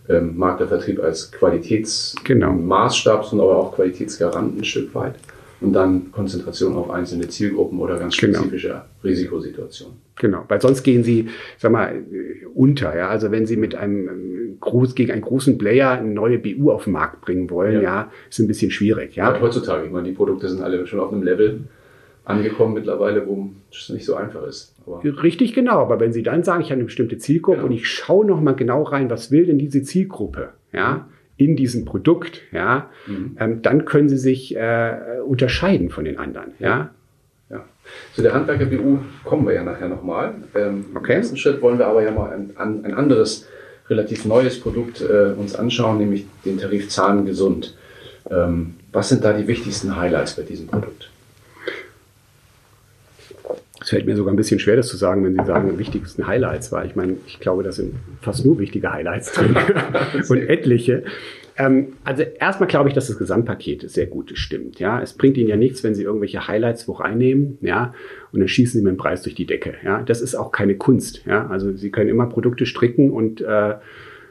ähm, 0.09 0.37
Maklervertrieb 0.37 1.03
als 1.03 1.31
Qualitätsmaßstab, 1.33 3.21
genau. 3.21 3.29
sondern 3.29 3.49
aber 3.49 3.59
auch 3.59 3.75
Qualitätsgaranten 3.75 4.61
ein 4.61 4.65
Stück 4.65 4.95
weit. 4.95 5.15
Und 5.63 5.73
dann 5.73 6.13
Konzentration 6.13 6.75
auf 6.75 6.91
einzelne 6.91 7.29
Zielgruppen 7.29 7.79
oder 7.79 7.99
ganz 7.99 8.17
genau. 8.17 8.39
spezifische 8.39 8.69
genau. 8.69 8.83
Risikosituationen. 9.05 9.97
Genau, 10.17 10.45
weil 10.49 10.61
sonst 10.61 10.83
gehen 10.83 11.05
sie, 11.05 11.29
sag 11.59 11.73
mal, 11.73 12.03
unter. 12.55 12.97
Ja? 12.97 13.09
Also 13.09 13.31
wenn 13.31 13.47
sie 13.47 13.57
mit 13.57 13.75
einem 13.75 14.59
groß, 14.61 14.95
gegen 14.95 15.13
einen 15.13 15.23
großen 15.23 15.59
Player 15.59 15.93
eine 15.93 16.11
neue 16.11 16.39
BU 16.39 16.71
auf 16.71 16.85
den 16.85 16.93
Markt 16.93 17.23
bringen 17.23 17.49
wollen, 17.51 17.77
ja, 17.77 17.83
ja 17.83 18.13
ist 18.29 18.39
ein 18.41 18.49
bisschen 18.49 18.71
schwierig. 18.71 19.17
Ja? 19.17 19.33
ja 19.33 19.41
heutzutage, 19.41 19.87
ich 19.87 19.93
meine, 19.93 20.09
die 20.09 20.15
Produkte 20.15 20.49
sind 20.49 20.63
alle 20.63 20.87
schon 20.87 21.01
auf 21.01 21.13
einem 21.13 21.23
Level 21.23 21.61
angekommen 22.25 22.75
mittlerweile, 22.75 23.27
wo 23.27 23.51
es 23.73 23.89
nicht 23.89 24.05
so 24.05 24.15
einfach 24.15 24.47
ist. 24.47 24.75
Aber 24.87 25.03
Richtig, 25.23 25.55
genau. 25.55 25.79
Aber 25.79 25.99
wenn 26.01 26.13
Sie 26.13 26.23
dann 26.23 26.45
sagen, 26.45 26.61
ich 26.61 26.69
habe 26.69 26.77
eine 26.77 26.85
bestimmte 26.85 27.19
Zielgruppe 27.19 27.59
genau. 27.59 27.69
und 27.69 27.75
ich 27.75 27.89
schaue 27.89 28.27
noch 28.27 28.41
mal 28.41 28.55
genau 28.55 28.83
rein, 28.83 29.11
was 29.11 29.31
will 29.31 29.47
denn 29.47 29.59
diese 29.59 29.83
Zielgruppe? 29.83 30.51
Ja, 30.73 31.07
mhm 31.09 31.12
in 31.37 31.57
diesem 31.57 31.85
Produkt, 31.85 32.43
ja, 32.53 32.91
mhm. 33.07 33.37
ähm, 33.41 33.63
dann 33.63 33.85
können 33.85 34.09
sie 34.09 34.19
sich 34.19 34.57
äh, 34.57 35.21
unterscheiden 35.25 35.91
von 35.91 36.05
den 36.05 36.19
anderen, 36.19 36.53
ja. 36.59 36.91
ja. 37.51 37.65
Zu 38.15 38.23
der 38.23 38.35
Handwerker-BU 38.35 38.99
kommen 39.25 39.47
wir 39.47 39.55
ja 39.55 39.65
nachher 39.65 39.89
nochmal. 39.89 40.35
Ähm, 40.55 40.87
okay. 40.95 41.13
Im 41.13 41.19
ersten 41.19 41.37
Schritt 41.37 41.63
wollen 41.63 41.79
wir 41.79 41.87
aber 41.87 42.03
ja 42.03 42.11
mal 42.11 42.33
ein, 42.33 42.53
ein 42.85 42.95
anderes, 42.95 43.49
relativ 43.89 44.25
neues 44.25 44.61
Produkt 44.61 45.01
äh, 45.01 45.33
uns 45.37 45.55
anschauen, 45.55 45.99
nämlich 45.99 46.27
den 46.45 46.59
Tarif 46.59 46.89
Zahlen 46.89 47.27
gesund. 47.27 47.77
Ähm, 48.31 48.75
was 48.93 49.09
sind 49.09 49.25
da 49.25 49.33
die 49.33 49.49
wichtigsten 49.49 49.97
Highlights 49.97 50.37
bei 50.37 50.43
diesem 50.43 50.67
Produkt? 50.67 51.12
Es 53.83 53.91
fällt 53.91 54.07
mir 54.07 54.17
sogar 54.17 54.33
ein 54.33 54.37
bisschen 54.37 54.61
schwer, 54.61 54.77
das 54.77 54.89
zu 54.89 54.97
sagen, 54.97 55.25
wenn 55.25 55.35
Sie 55.35 55.45
sagen, 55.45 55.79
wichtigsten 55.79 56.27
Highlights, 56.27 56.71
weil 56.73 56.87
ich 56.87 56.95
meine, 56.95 57.17
ich 57.27 57.41
glaube, 57.41 57.63
das 57.63 57.77
sind 57.77 57.95
fast 58.21 58.47
nur 58.47 58.59
wichtige 58.59 58.93
Highlights 58.93 59.33
drin 59.33 59.57
und 60.29 60.39
etliche. 60.39 61.05
Ähm, 61.57 61.95
also 62.05 62.23
erstmal 62.23 62.69
glaube 62.69 62.89
ich, 62.89 62.95
dass 62.95 63.09
das 63.09 63.19
Gesamtpaket 63.19 63.91
sehr 63.91 64.07
gut 64.07 64.33
stimmt. 64.39 64.79
Ja, 64.79 65.03
es 65.03 65.15
bringt 65.15 65.37
Ihnen 65.37 65.49
ja 65.49 65.57
nichts, 65.57 65.83
wenn 65.85 65.95
Sie 65.95 66.03
irgendwelche 66.03 66.47
Highlights 66.47 66.87
wo 66.89 66.93
reinnehmen, 66.93 67.59
ja, 67.61 67.93
und 68.33 68.41
dann 68.41 68.49
schießen 68.49 68.79
Sie 68.79 68.85
mit 68.85 68.93
dem 68.93 68.97
Preis 68.97 69.23
durch 69.23 69.35
die 69.35 69.47
Decke. 69.47 69.75
Ja, 69.85 70.03
das 70.03 70.21
ist 70.21 70.35
auch 70.35 70.53
keine 70.53 70.77
Kunst. 70.77 71.25
Ja, 71.27 71.49
also 71.49 71.73
Sie 71.73 71.91
können 71.91 72.09
immer 72.09 72.27
Produkte 72.27 72.67
stricken 72.67 73.11
und 73.11 73.41
äh, 73.41 73.75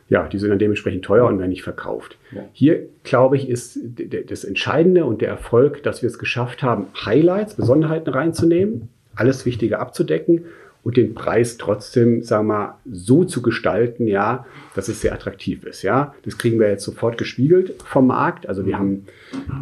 ja, 0.09 0.27
die 0.27 0.39
sind 0.39 0.49
dann 0.49 0.59
dementsprechend 0.59 1.05
teuer 1.05 1.25
und 1.25 1.39
werden 1.39 1.49
nicht 1.49 1.63
verkauft. 1.63 2.17
Ja. 2.33 2.43
Hier, 2.51 2.87
glaube 3.03 3.37
ich, 3.37 3.47
ist 3.47 3.79
das 4.27 4.43
Entscheidende 4.43 5.05
und 5.05 5.21
der 5.21 5.29
Erfolg, 5.29 5.83
dass 5.83 6.01
wir 6.01 6.07
es 6.07 6.19
geschafft 6.19 6.63
haben, 6.63 6.87
Highlights, 7.05 7.55
Besonderheiten 7.55 8.09
reinzunehmen, 8.09 8.89
alles 9.15 9.45
Wichtige 9.45 9.79
abzudecken 9.79 10.45
und 10.83 10.97
den 10.97 11.13
Preis 11.13 11.57
trotzdem, 11.57 12.23
sagen 12.23 12.47
wir 12.47 12.53
mal, 12.53 12.75
so 12.91 13.23
zu 13.23 13.41
gestalten, 13.41 14.07
ja, 14.07 14.45
dass 14.75 14.87
es 14.87 15.01
sehr 15.01 15.13
attraktiv 15.13 15.63
ist, 15.63 15.83
ja. 15.83 16.15
Das 16.23 16.37
kriegen 16.37 16.59
wir 16.59 16.69
jetzt 16.69 16.83
sofort 16.83 17.17
gespiegelt 17.17 17.75
vom 17.85 18.07
Markt. 18.07 18.47
Also 18.49 18.65
wir 18.65 18.79
haben, 18.79 19.05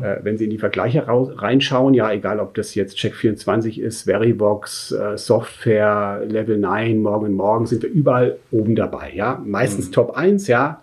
äh, 0.02 0.18
wenn 0.24 0.38
Sie 0.38 0.46
in 0.46 0.50
die 0.50 0.58
Vergleiche 0.58 1.06
raus, 1.08 1.30
reinschauen, 1.36 1.94
ja, 1.94 2.12
egal 2.12 2.40
ob 2.40 2.54
das 2.54 2.74
jetzt 2.74 2.98
Check24 2.98 3.82
ist, 3.82 4.04
Verivox, 4.04 4.92
äh, 4.92 5.18
Software, 5.18 6.24
Level 6.26 6.58
9, 6.58 7.00
Morgen 7.00 7.34
Morgen, 7.34 7.66
sind 7.66 7.84
wir 7.84 7.90
überall 7.90 8.38
oben 8.52 8.76
dabei, 8.76 9.12
ja. 9.14 9.42
Meistens 9.46 9.88
mhm. 9.88 9.94
Top 9.94 10.16
1, 10.16 10.48
ja, 10.48 10.82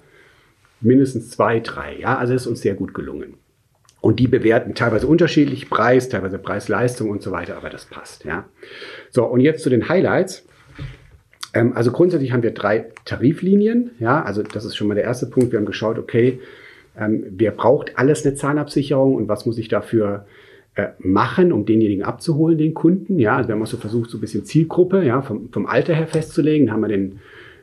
mindestens 0.83 1.31
2, 1.31 1.61
3, 1.61 1.97
ja. 2.01 2.19
Also 2.19 2.35
ist 2.35 2.47
uns 2.47 2.61
sehr 2.61 2.75
gut 2.75 2.93
gelungen. 2.93 3.35
Und 4.07 4.21
die 4.21 4.29
bewerten 4.29 4.77
teilweise 4.77 5.09
unterschiedlich 5.09 5.69
Preis, 5.69 6.09
teilweise 6.09 6.39
Preis-Leistung 6.39 7.11
und 7.11 7.23
so 7.23 7.33
weiter, 7.33 7.57
aber 7.57 7.71
das 7.71 7.87
passt, 7.87 8.25
ja. 8.25 8.45
So, 9.11 9.25
und 9.25 9.41
jetzt 9.41 9.65
zu 9.65 9.69
den 9.69 9.89
Highlights. 9.89 10.47
Ähm, 11.53 11.73
also 11.75 11.91
grundsätzlich 11.91 12.31
haben 12.31 12.45
wir 12.45 12.55
drei 12.55 12.87
Tariflinien, 13.05 13.91
ja, 13.99 14.23
also 14.23 14.45
das 14.45 14.65
ist 14.65 14.77
schon 14.77 14.87
mal 14.87 14.95
der 14.95 15.03
erste 15.03 15.27
Punkt. 15.27 15.51
Wir 15.51 15.59
haben 15.59 15.67
geschaut, 15.67 15.99
okay, 15.99 16.39
ähm, 16.97 17.25
wer 17.31 17.51
braucht 17.51 17.99
alles 17.99 18.25
eine 18.25 18.37
Zahnabsicherung 18.37 19.17
und 19.17 19.27
was 19.27 19.45
muss 19.45 19.59
ich 19.59 19.67
dafür 19.67 20.25
äh, 20.77 20.91
machen, 21.01 21.51
um 21.51 21.67
denjenigen 21.67 22.05
abzuholen, 22.05 22.59
den 22.59 22.75
Kunden, 22.75 23.19
ja. 23.19 23.39
Also 23.39 23.49
wir 23.49 23.57
haben 23.57 23.63
auch 23.65 23.67
so 23.67 23.77
versucht, 23.77 24.11
so 24.11 24.19
ein 24.19 24.21
bisschen 24.21 24.45
Zielgruppe, 24.45 25.03
ja, 25.03 25.21
vom, 25.21 25.49
vom 25.51 25.67
Alter 25.67 25.95
her 25.95 26.07
festzulegen. 26.07 26.69
Da 26.69 26.75
haben 26.75 26.83
wir 26.83 26.89
den 26.91 27.19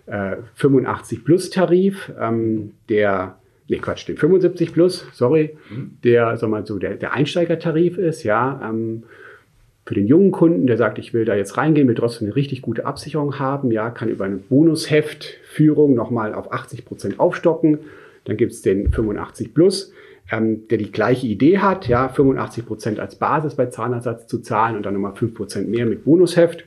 äh, 0.07 0.35
85 0.55 1.23
Plus 1.23 1.51
Tarif, 1.51 2.11
ähm, 2.19 2.71
der 2.89 3.37
nee, 3.67 3.77
Quatsch, 3.77 4.07
den 4.07 4.17
75 4.17 4.73
Plus, 4.73 5.05
sorry, 5.13 5.57
mhm. 5.69 5.97
der, 6.03 6.37
sag 6.37 6.49
mal 6.49 6.65
so, 6.65 6.79
der, 6.79 6.95
der 6.95 7.13
Einsteigertarif 7.13 7.97
ist, 7.97 8.23
ja, 8.23 8.61
ähm, 8.63 9.03
für 9.85 9.95
den 9.95 10.07
jungen 10.07 10.31
Kunden, 10.31 10.65
der 10.65 10.77
sagt, 10.77 10.97
ich 10.97 11.13
will 11.13 11.25
da 11.25 11.35
jetzt 11.35 11.57
reingehen, 11.57 11.87
will 11.87 11.95
trotzdem 11.95 12.27
eine 12.27 12.35
richtig 12.35 12.61
gute 12.61 12.85
Absicherung 12.85 13.39
haben, 13.39 13.69
ja, 13.71 13.89
kann 13.89 14.07
über 14.07 14.25
eine 14.25 14.37
Bonusheftführung 14.37 15.93
nochmal 15.93 16.33
auf 16.33 16.53
80 16.53 16.85
Prozent 16.85 17.19
aufstocken. 17.19 17.79
Dann 18.23 18.37
gibt's 18.37 18.61
den 18.61 18.91
85 18.91 19.53
Plus, 19.53 19.91
ähm, 20.31 20.69
der 20.69 20.77
die 20.77 20.91
gleiche 20.91 21.27
Idee 21.27 21.57
hat, 21.57 21.89
ja, 21.89 22.07
85 22.07 22.65
Prozent 22.65 22.99
als 22.99 23.15
Basis 23.15 23.55
bei 23.55 23.65
Zahnersatz 23.65 24.27
zu 24.27 24.39
zahlen 24.39 24.77
und 24.77 24.85
dann 24.85 24.93
nochmal 24.93 25.15
5 25.15 25.33
Prozent 25.33 25.69
mehr 25.69 25.85
mit 25.85 26.05
Bonusheft 26.05 26.65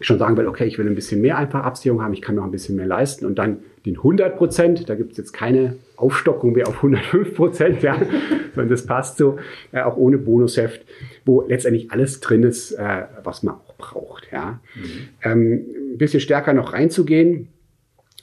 schon 0.00 0.18
sagen 0.18 0.36
will, 0.36 0.46
okay, 0.48 0.64
ich 0.64 0.78
will 0.78 0.86
ein 0.86 0.94
bisschen 0.94 1.20
mehr 1.20 1.38
einfach 1.38 1.62
Absicherung 1.64 2.02
haben, 2.02 2.12
ich 2.12 2.22
kann 2.22 2.34
noch 2.34 2.44
ein 2.44 2.50
bisschen 2.50 2.76
mehr 2.76 2.86
leisten 2.86 3.26
und 3.26 3.38
dann 3.38 3.58
den 3.86 3.96
100 3.96 4.36
Prozent, 4.36 4.88
da 4.88 4.94
gibt 4.94 5.12
es 5.12 5.18
jetzt 5.18 5.32
keine 5.32 5.76
Aufstockung 5.96 6.52
mehr 6.52 6.66
auf 6.66 6.76
105 6.76 7.34
Prozent, 7.34 7.82
ja, 7.82 7.96
sondern 8.54 8.70
das 8.70 8.86
passt 8.86 9.18
so, 9.18 9.38
äh, 9.72 9.82
auch 9.82 9.96
ohne 9.96 10.18
Bonusheft, 10.18 10.84
wo 11.24 11.42
letztendlich 11.42 11.92
alles 11.92 12.20
drin 12.20 12.42
ist, 12.42 12.72
äh, 12.72 13.02
was 13.22 13.42
man 13.42 13.54
auch 13.54 13.76
braucht, 13.76 14.28
ja. 14.32 14.60
Mhm. 14.74 14.82
Ähm, 15.22 15.64
ein 15.92 15.98
bisschen 15.98 16.20
stärker 16.20 16.54
noch 16.54 16.72
reinzugehen, 16.72 17.48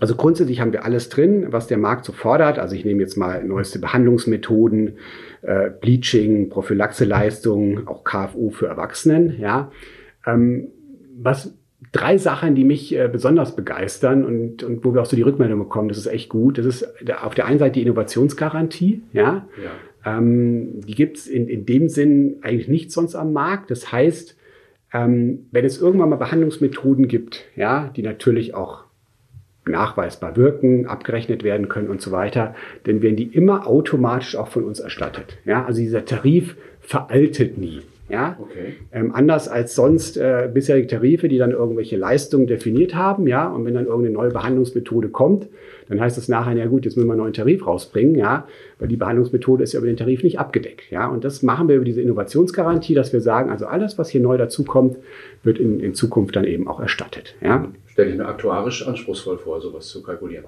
also 0.01 0.16
grundsätzlich 0.16 0.60
haben 0.60 0.74
wir 0.74 0.84
alles 0.84 1.10
drin, 1.10 1.48
was 1.51 1.68
der 1.68 1.78
Markt 1.78 2.06
so 2.06 2.12
fordert. 2.12 2.58
Also 2.58 2.75
ich 2.75 2.84
nehme 2.86 3.01
jetzt 3.01 3.18
mal 3.18 3.44
neueste 3.44 3.78
Behandlungsmethoden, 3.78 4.98
äh, 5.44 5.70
Bleaching, 5.70 6.50
Prophylaxeleistungen, 6.50 7.88
auch 7.88 8.04
KFU 8.04 8.50
für 8.50 8.66
Erwachsenen, 8.66 9.40
ja. 9.40 9.72
Ähm, 10.25 10.70
was 11.16 11.54
drei 11.91 12.17
Sachen, 12.17 12.55
die 12.55 12.63
mich 12.63 12.95
äh, 12.95 13.10
besonders 13.12 13.55
begeistern 13.55 14.24
und, 14.24 14.63
und 14.63 14.83
wo 14.86 14.93
wir 14.93 15.01
auch 15.01 15.05
so 15.05 15.15
die 15.15 15.21
Rückmeldung 15.21 15.60
bekommen, 15.60 15.89
das 15.89 15.98
ist 15.98 16.07
echt 16.07 16.29
gut. 16.29 16.57
Das 16.57 16.65
ist 16.65 16.88
auf 17.21 17.36
der 17.36 17.45
einen 17.45 17.60
Seite 17.60 17.74
die 17.74 17.81
Innovationsgarantie, 17.83 19.01
ja. 19.13 19.48
ja. 19.63 20.17
Ähm, 20.17 20.81
die 20.81 20.95
gibt's 20.95 21.27
in, 21.27 21.48
in 21.48 21.65
dem 21.65 21.89
Sinn 21.89 22.38
eigentlich 22.41 22.67
nicht 22.67 22.91
sonst 22.91 23.15
am 23.15 23.33
Markt. 23.33 23.71
Das 23.71 23.91
heißt, 23.91 24.38
ähm, 24.93 25.48
wenn 25.51 25.65
es 25.65 25.79
irgendwann 25.81 26.10
mal 26.10 26.15
Behandlungsmethoden 26.15 27.07
gibt, 27.07 27.45
ja, 27.55 27.91
die 27.95 28.03
natürlich 28.03 28.55
auch 28.55 28.86
nachweisbar 29.65 30.36
wirken, 30.38 30.88
abgerechnet 30.88 31.43
werden 31.43 31.69
können 31.69 31.89
und 31.89 32.01
so 32.01 32.12
weiter, 32.12 32.55
dann 32.83 33.01
werden 33.01 33.15
die 33.15 33.27
immer 33.27 33.67
automatisch 33.67 34.36
auch 34.36 34.48
von 34.48 34.63
uns 34.63 34.79
erstattet. 34.79 35.38
Ja, 35.45 35.65
also 35.65 35.81
dieser 35.81 36.05
Tarif 36.05 36.55
veraltet 36.79 37.57
nie. 37.57 37.81
Ja? 38.12 38.38
Okay. 38.39 38.74
Ähm, 38.91 39.13
anders 39.13 39.48
als 39.48 39.75
sonst 39.75 40.18
äh, 40.18 40.50
bisherige 40.53 40.88
Tarife, 40.88 41.27
die 41.27 41.38
dann 41.38 41.51
irgendwelche 41.51 41.98
Leistungen 41.98 42.48
definiert 42.48 42.96
haben, 42.96 43.27
ja, 43.27 43.48
und 43.48 43.65
wenn 43.65 43.74
dann 43.74 43.86
irgendeine 43.86 44.13
neue 44.13 44.32
Behandlungsmethode 44.32 45.10
kommt, 45.10 45.48
dann 45.89 46.00
heißt 46.00 46.18
es 46.18 46.27
nachher, 46.27 46.56
ja 46.56 46.68
gut, 46.68 46.86
jetzt 46.86 46.96
müssen 46.96 47.08
wir 47.08 47.13
einen 47.13 47.22
neuen 47.22 47.34
Tarif 47.34 47.68
rausbringen, 47.68 48.15
ja, 48.15 48.48
weil 48.80 48.88
die 48.88 48.98
Behandlungsmethode 48.98 49.63
ist 49.63 49.74
ja 49.74 49.80
über 49.80 49.88
den 49.88 49.98
Tarif 49.98 50.24
nicht 50.24 50.39
abgedeckt, 50.39 50.89
ja. 50.89 51.08
Und 51.08 51.24
das 51.24 51.44
machen 51.44 51.68
wir 51.68 51.75
über 51.75 51.86
diese 51.86 52.01
Innovationsgarantie, 52.01 52.94
dass 52.94 53.13
wir 53.13 53.22
sagen, 53.22 53.50
also 53.50 53.65
alles, 53.65 53.98
was 53.98 54.10
hier 54.10 54.22
neu 54.22 54.38
dazukommt, 54.38 54.98
wird 55.44 55.60
in, 55.60 55.80
in 55.80 55.94
Zukunft 55.94 56.36
dann 56.36 56.46
eben 56.46 56.68
auch 56.68 56.80
erstattet, 56.80 57.36
ja. 57.41 57.68
Stelle 57.88 58.12
ich 58.12 58.18
mir 58.18 58.25
aktuarisch 58.25 58.88
anspruchsvoll 58.88 59.38
vor, 59.38 59.60
sowas 59.60 59.88
zu 59.88 60.01
kalkulieren. 60.01 60.46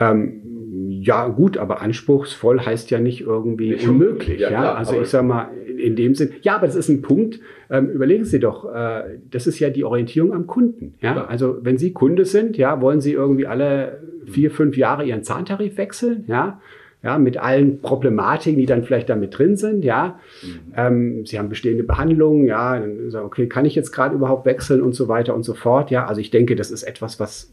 Ähm, 0.00 0.42
ja, 0.88 1.28
gut, 1.28 1.56
aber 1.56 1.80
anspruchsvoll 1.80 2.60
heißt 2.60 2.90
ja 2.90 2.98
nicht 2.98 3.20
irgendwie 3.20 3.70
nicht 3.70 3.86
unmöglich. 3.86 4.40
Ja, 4.40 4.50
ja? 4.50 4.74
also 4.74 5.00
ich 5.00 5.08
sage 5.08 5.24
mal, 5.24 5.50
in 5.84 5.96
dem 5.96 6.14
Sinn, 6.14 6.30
ja, 6.42 6.56
aber 6.56 6.66
das 6.66 6.76
ist 6.76 6.88
ein 6.88 7.02
Punkt. 7.02 7.40
Ähm, 7.70 7.90
überlegen 7.90 8.24
Sie 8.24 8.40
doch, 8.40 8.72
äh, 8.72 9.18
das 9.30 9.46
ist 9.46 9.58
ja 9.58 9.70
die 9.70 9.84
Orientierung 9.84 10.32
am 10.32 10.46
Kunden. 10.46 10.94
Ja? 11.00 11.14
ja? 11.16 11.24
Also 11.26 11.58
wenn 11.62 11.78
Sie 11.78 11.92
Kunde 11.92 12.24
sind, 12.24 12.56
ja, 12.56 12.80
wollen 12.80 13.00
Sie 13.00 13.12
irgendwie 13.12 13.46
alle 13.46 14.02
vier, 14.26 14.50
fünf 14.50 14.76
Jahre 14.76 15.04
Ihren 15.04 15.22
Zahntarif 15.22 15.76
wechseln, 15.76 16.24
ja, 16.26 16.60
ja, 17.02 17.18
mit 17.18 17.36
allen 17.36 17.82
Problematiken, 17.82 18.58
die 18.58 18.64
dann 18.64 18.82
vielleicht 18.82 19.10
damit 19.10 19.36
drin 19.38 19.56
sind, 19.56 19.84
ja. 19.84 20.18
Mhm. 20.42 20.72
Ähm, 20.74 21.26
Sie 21.26 21.38
haben 21.38 21.50
bestehende 21.50 21.84
Behandlungen, 21.84 22.46
ja, 22.46 22.78
dann 22.78 23.10
sagen, 23.10 23.26
okay, 23.26 23.46
kann 23.46 23.66
ich 23.66 23.74
jetzt 23.74 23.92
gerade 23.92 24.14
überhaupt 24.14 24.46
wechseln 24.46 24.80
und 24.80 24.94
so 24.94 25.06
weiter 25.06 25.34
und 25.34 25.42
so 25.42 25.52
fort, 25.52 25.90
ja. 25.90 26.06
Also 26.06 26.22
ich 26.22 26.30
denke, 26.30 26.56
das 26.56 26.70
ist 26.70 26.82
etwas, 26.82 27.20
was 27.20 27.52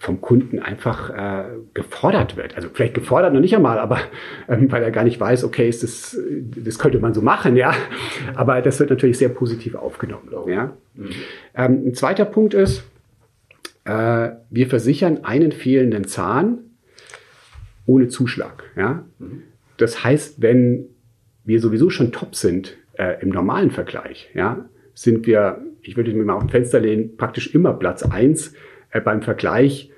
vom 0.00 0.22
Kunden 0.22 0.58
einfach 0.58 1.10
äh, 1.10 1.44
gefordert 1.74 2.38
wird. 2.38 2.56
Also 2.56 2.70
vielleicht 2.72 2.94
gefordert 2.94 3.34
noch 3.34 3.40
nicht 3.40 3.54
einmal, 3.54 3.78
aber 3.78 3.98
ähm, 4.48 4.72
weil 4.72 4.82
er 4.82 4.90
gar 4.90 5.04
nicht 5.04 5.20
weiß, 5.20 5.44
okay, 5.44 5.68
ist 5.68 5.82
das, 5.82 6.18
das 6.40 6.78
könnte 6.78 6.98
man 6.98 7.12
so 7.12 7.20
machen, 7.20 7.54
ja. 7.54 7.74
Aber 8.34 8.62
das 8.62 8.80
wird 8.80 8.88
natürlich 8.88 9.18
sehr 9.18 9.28
positiv 9.28 9.74
aufgenommen. 9.74 10.30
Ja. 10.48 10.72
Mhm. 10.94 11.10
Ähm, 11.54 11.82
ein 11.88 11.94
zweiter 11.94 12.24
Punkt 12.24 12.54
ist, 12.54 12.82
äh, 13.84 14.30
wir 14.48 14.68
versichern 14.68 15.22
einen 15.24 15.52
fehlenden 15.52 16.06
Zahn 16.06 16.60
ohne 17.84 18.08
Zuschlag. 18.08 18.64
Ja. 18.76 19.04
Mhm. 19.18 19.42
Das 19.76 20.02
heißt, 20.02 20.40
wenn 20.40 20.86
wir 21.44 21.60
sowieso 21.60 21.90
schon 21.90 22.10
top 22.10 22.34
sind 22.34 22.78
äh, 22.94 23.20
im 23.20 23.28
normalen 23.28 23.70
Vergleich, 23.70 24.30
ja, 24.32 24.64
sind 24.94 25.26
wir, 25.26 25.60
ich 25.82 25.98
würde 25.98 26.14
mir 26.14 26.24
mal 26.24 26.34
auf 26.36 26.44
dem 26.44 26.48
Fenster 26.48 26.80
lehnen, 26.80 27.18
praktisch 27.18 27.54
immer 27.54 27.74
Platz 27.74 28.02
eins 28.02 28.48
äh, 28.48 28.69
beim 29.04 29.22
Vergleich, 29.22 29.90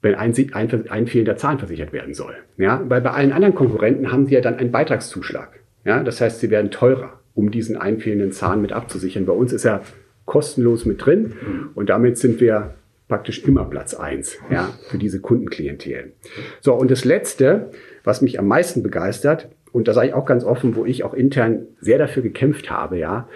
wenn 0.00 0.14
ein, 0.16 0.34
ein, 0.52 0.88
ein 0.90 1.06
fehlender 1.06 1.36
Zahn 1.36 1.58
versichert 1.58 1.92
werden 1.92 2.14
soll. 2.14 2.34
Ja, 2.56 2.82
weil 2.88 3.00
bei 3.00 3.10
allen 3.10 3.32
anderen 3.32 3.54
Konkurrenten 3.54 4.10
haben 4.10 4.26
sie 4.26 4.34
ja 4.34 4.40
dann 4.40 4.56
einen 4.56 4.72
Beitragszuschlag. 4.72 5.60
Ja, 5.84 6.02
das 6.02 6.20
heißt, 6.20 6.40
sie 6.40 6.50
werden 6.50 6.70
teurer, 6.70 7.20
um 7.34 7.50
diesen 7.50 7.76
einfehlenden 7.76 8.32
Zahn 8.32 8.60
mit 8.60 8.72
abzusichern. 8.72 9.26
Bei 9.26 9.32
uns 9.32 9.52
ist 9.52 9.64
er 9.64 9.82
kostenlos 10.24 10.84
mit 10.84 11.04
drin 11.04 11.34
und 11.74 11.88
damit 11.88 12.18
sind 12.18 12.40
wir 12.40 12.74
praktisch 13.08 13.44
immer 13.44 13.64
Platz 13.64 13.94
eins 13.94 14.38
ja, 14.50 14.70
für 14.88 14.96
diese 14.96 15.20
Kundenklientel. 15.20 16.12
So, 16.60 16.74
und 16.74 16.90
das 16.90 17.04
Letzte, 17.04 17.70
was 18.04 18.22
mich 18.22 18.38
am 18.38 18.46
meisten 18.46 18.82
begeistert, 18.82 19.48
und 19.72 19.88
da 19.88 19.92
sage 19.92 20.08
ich 20.08 20.14
auch 20.14 20.24
ganz 20.24 20.44
offen, 20.44 20.76
wo 20.76 20.84
ich 20.84 21.04
auch 21.04 21.14
intern 21.14 21.66
sehr 21.80 21.98
dafür 21.98 22.22
gekämpft 22.22 22.70
habe, 22.70 22.98
ja, 22.98 23.28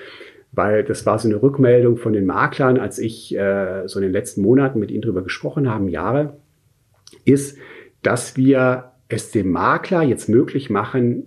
weil 0.53 0.85
das 0.85 1.05
war 1.07 1.19
so 1.19 1.29
eine 1.29 1.43
Rückmeldung 1.43 1.97
von 1.97 2.13
den 2.13 2.27
Maklern, 2.27 2.79
als 2.79 2.99
ich 2.99 3.37
äh, 3.37 3.87
so 3.87 3.99
in 3.99 4.05
den 4.05 4.13
letzten 4.13 4.43
Monaten 4.43 4.79
mit 4.79 4.91
ihnen 4.91 5.03
drüber 5.03 5.23
gesprochen 5.23 5.71
habe, 5.71 5.91
Jahre, 5.91 6.39
ist, 7.25 7.59
dass 8.03 8.37
wir 8.37 8.93
es 9.09 9.31
dem 9.31 9.51
Makler 9.51 10.03
jetzt 10.03 10.29
möglich 10.29 10.71
machen, 10.71 11.25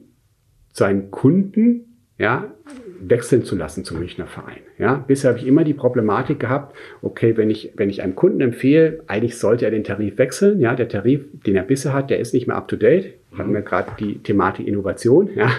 seinen 0.74 1.12
Kunden 1.12 1.86
ja, 2.18 2.52
wechseln 3.00 3.46
zu 3.46 3.56
lassen 3.56 3.86
zum 3.86 4.00
Münchner 4.00 4.28
Verein. 4.28 4.60
Ja, 4.78 4.96
bisher 4.96 5.30
habe 5.30 5.40
ich 5.40 5.48
immer 5.48 5.64
die 5.64 5.74
Problematik 5.74 6.40
gehabt, 6.40 6.76
okay, 7.02 7.38
wenn 7.38 7.50
ich, 7.50 7.72
wenn 7.78 7.90
ich 7.90 8.04
einem 8.04 8.16
Kunden 8.16 8.42
empfehle, 8.42 9.04
eigentlich 9.08 9.38
sollte 9.38 9.64
er 9.66 9.72
den 9.72 9.86
Tarif 9.86 10.18
wechseln. 10.18 10.60
Ja, 10.60 10.76
der 10.76 10.90
Tarif, 10.90 11.26
den 11.46 11.56
er 11.56 11.64
bisher 11.64 11.94
hat, 11.94 12.10
der 12.10 12.20
ist 12.20 12.34
nicht 12.34 12.48
mehr 12.48 12.58
up 12.58 12.68
to 12.68 12.76
date. 12.76 13.16
Mhm. 13.32 13.38
Hatten 13.38 13.54
wir 13.54 13.62
gerade 13.62 13.92
die 14.00 14.20
Thematik 14.20 14.68
Innovation. 14.68 15.30
Ja. 15.34 15.46
ja. 15.46 15.52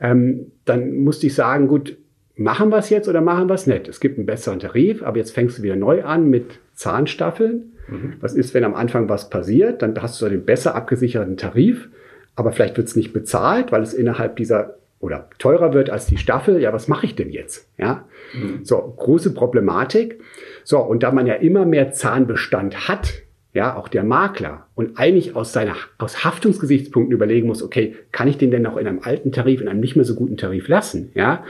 Ähm, 0.00 0.50
dann 0.64 0.96
musste 0.98 1.28
ich 1.28 1.34
sagen, 1.34 1.68
gut, 1.68 1.96
machen 2.38 2.70
wir 2.70 2.78
es 2.78 2.88
jetzt 2.88 3.08
oder 3.08 3.20
machen 3.20 3.48
wir 3.48 3.54
es 3.54 3.66
nicht? 3.66 3.88
Es 3.88 4.00
gibt 4.00 4.16
einen 4.16 4.26
besseren 4.26 4.60
Tarif, 4.60 5.02
aber 5.02 5.18
jetzt 5.18 5.32
fängst 5.32 5.58
du 5.58 5.62
wieder 5.62 5.76
neu 5.76 6.04
an 6.04 6.30
mit 6.30 6.60
Zahnstaffeln. 6.74 7.72
Mhm. 7.88 8.14
Was 8.20 8.34
ist, 8.34 8.54
wenn 8.54 8.64
am 8.64 8.74
Anfang 8.74 9.08
was 9.08 9.28
passiert? 9.28 9.82
Dann 9.82 10.00
hast 10.00 10.22
du 10.22 10.28
den 10.28 10.44
besser 10.44 10.74
abgesicherten 10.74 11.36
Tarif, 11.36 11.88
aber 12.36 12.52
vielleicht 12.52 12.76
wird 12.76 12.88
es 12.88 12.96
nicht 12.96 13.12
bezahlt, 13.12 13.72
weil 13.72 13.82
es 13.82 13.92
innerhalb 13.92 14.36
dieser 14.36 14.76
oder 15.00 15.28
teurer 15.38 15.74
wird 15.74 15.90
als 15.90 16.06
die 16.06 16.16
Staffel. 16.16 16.60
Ja, 16.60 16.72
was 16.72 16.88
mache 16.88 17.06
ich 17.06 17.14
denn 17.14 17.30
jetzt? 17.30 17.68
Ja, 17.76 18.04
mhm. 18.34 18.64
so 18.64 18.76
große 18.96 19.34
Problematik. 19.34 20.20
So 20.64 20.78
und 20.78 21.02
da 21.02 21.10
man 21.10 21.26
ja 21.26 21.34
immer 21.34 21.66
mehr 21.66 21.92
Zahnbestand 21.92 22.88
hat, 22.88 23.22
ja, 23.54 23.76
auch 23.76 23.88
der 23.88 24.04
Makler 24.04 24.66
und 24.74 24.98
eigentlich 24.98 25.34
aus 25.34 25.52
seiner, 25.52 25.74
aus 25.96 26.24
Haftungsgesichtspunkten 26.24 27.14
überlegen 27.14 27.46
muss, 27.48 27.62
okay, 27.62 27.96
kann 28.12 28.28
ich 28.28 28.36
den 28.36 28.50
denn 28.50 28.62
noch 28.62 28.76
in 28.76 28.86
einem 28.86 29.00
alten 29.02 29.32
Tarif, 29.32 29.60
in 29.60 29.68
einem 29.68 29.80
nicht 29.80 29.96
mehr 29.96 30.04
so 30.04 30.14
guten 30.14 30.36
Tarif 30.36 30.68
lassen, 30.68 31.10
ja, 31.14 31.44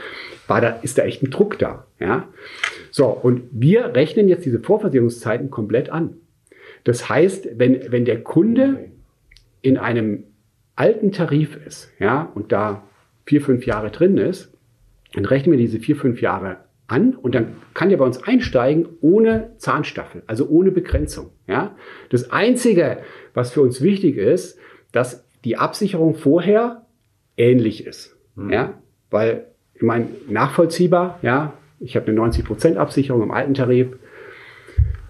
war 0.47 0.61
da, 0.61 0.69
ist 0.69 0.97
da 0.97 1.03
echt 1.03 1.21
ein 1.21 1.29
Druck 1.29 1.59
da, 1.59 1.85
ja. 1.99 2.27
So, 2.91 3.07
und 3.07 3.43
wir 3.51 3.93
rechnen 3.95 4.29
jetzt 4.29 4.45
diese 4.45 4.59
Vorversicherungszeiten 4.59 5.49
komplett 5.49 5.89
an. 5.89 6.15
Das 6.85 7.09
heißt, 7.09 7.49
wenn, 7.57 7.91
wenn 7.91 8.05
der 8.05 8.23
Kunde 8.23 8.89
in 9.61 9.77
einem 9.77 10.23
alten 10.75 11.11
Tarif 11.11 11.57
ist, 11.65 11.91
ja, 11.99 12.31
und 12.33 12.51
da 12.51 12.83
vier, 13.25 13.41
fünf 13.41 13.65
Jahre 13.65 13.91
drin 13.91 14.17
ist, 14.17 14.51
dann 15.13 15.25
rechnen 15.25 15.51
wir 15.51 15.59
diese 15.59 15.79
vier, 15.79 15.95
fünf 15.95 16.21
Jahre 16.21 16.57
an 16.89 17.15
und 17.15 17.35
dann 17.35 17.55
kann 17.73 17.89
der 17.89 17.97
bei 17.97 18.05
uns 18.05 18.21
einsteigen 18.23 18.87
ohne 19.01 19.51
Zahnstaffel, 19.57 20.23
also 20.27 20.47
ohne 20.47 20.71
Begrenzung. 20.71 21.31
Ja? 21.47 21.75
Das 22.09 22.31
Einzige, 22.31 22.99
was 23.33 23.51
für 23.51 23.61
uns 23.61 23.81
wichtig 23.81 24.17
ist, 24.17 24.57
dass 24.91 25.25
die 25.45 25.57
Absicherung 25.57 26.15
vorher 26.15 26.85
ähnlich 27.37 27.85
ist. 27.85 28.17
Mhm. 28.35 28.51
Ja? 28.51 28.81
Weil, 29.09 29.45
ich 29.75 29.83
meine, 29.83 30.07
nachvollziehbar, 30.27 31.19
ja, 31.21 31.53
ich 31.79 31.95
habe 31.95 32.07
eine 32.07 32.19
90% 32.19 32.75
Absicherung 32.75 33.23
im 33.23 33.31
alten 33.31 33.53
Tarif, 33.53 33.87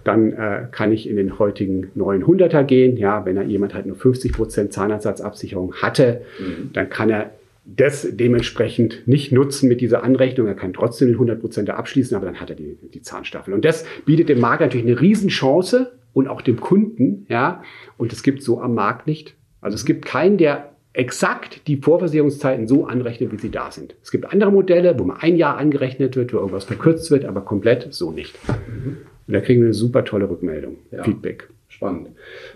dann 0.04 0.34
äh, 0.34 0.68
kann 0.72 0.92
ich 0.92 1.10
in 1.10 1.16
den 1.16 1.40
heutigen 1.40 1.92
900er 1.98 2.64
gehen. 2.64 2.98
Ja, 2.98 3.26
wenn 3.26 3.38
er 3.38 3.44
jemand 3.44 3.74
halt 3.74 3.86
nur 3.86 3.98
50% 3.98 4.70
Zahnersatzabsicherung 4.70 5.76
hatte, 5.76 6.22
mhm. 6.40 6.72
dann 6.74 6.90
kann 6.90 7.10
er 7.10 7.32
das 7.76 8.08
dementsprechend 8.12 9.08
nicht 9.08 9.32
nutzen 9.32 9.70
mit 9.70 9.82
dieser 9.82 10.04
Anrechnung. 10.04 10.48
Er 10.48 10.56
kann 10.56 10.74
trotzdem 10.74 11.10
den 11.10 11.18
100% 11.18 11.70
abschließen, 11.70 12.16
aber 12.16 12.26
dann 12.26 12.40
hat 12.40 12.50
er 12.50 12.56
die, 12.56 12.78
die 12.94 13.02
Zahnstaffel. 13.02 13.54
Und 13.54 13.66
das 13.66 13.86
bietet 14.06 14.30
dem 14.30 14.40
Markt 14.40 14.62
natürlich 14.62 14.86
eine 14.86 15.00
Riesenchance 15.00 15.92
und 16.14 16.28
auch 16.28 16.42
dem 16.42 16.60
Kunden, 16.60 17.26
ja. 17.30 17.62
Und 17.98 18.12
es 18.12 18.24
gibt 18.24 18.42
so 18.42 18.62
am 18.62 18.74
Markt 18.74 19.08
nicht. 19.08 19.36
Also 19.62 19.76
es 19.76 19.86
gibt 19.86 20.06
keinen, 20.06 20.38
der 20.38 20.74
exakt 20.94 21.68
die 21.68 21.78
Vorversicherungszeiten 21.78 22.68
so 22.68 22.86
anrechnet, 22.86 23.32
wie 23.32 23.38
sie 23.38 23.52
da 23.52 23.72
sind. 23.72 23.96
Es 24.02 24.12
gibt 24.12 24.32
andere 24.32 24.52
Modelle, 24.52 24.98
wo 24.98 25.04
mal 25.04 25.18
ein 25.20 25.36
Jahr 25.36 25.58
angerechnet 25.58 26.16
wird, 26.16 26.34
wo 26.34 26.38
irgendwas 26.38 26.66
verkürzt 26.66 27.12
wird, 27.12 27.26
aber 27.26 27.42
komplett 27.42 27.94
so 27.94 28.12
nicht. 28.12 28.36
Mhm. 28.48 28.98
Und 29.28 29.34
da 29.34 29.42
kriegen 29.42 29.62
wir 29.62 29.68
eine 29.68 29.74
super 29.76 30.04
tolle 30.04 30.30
Rückmeldung, 30.30 30.78
ja. 30.92 31.04
Feedback. 31.04 31.50
Spannend. 31.80 32.10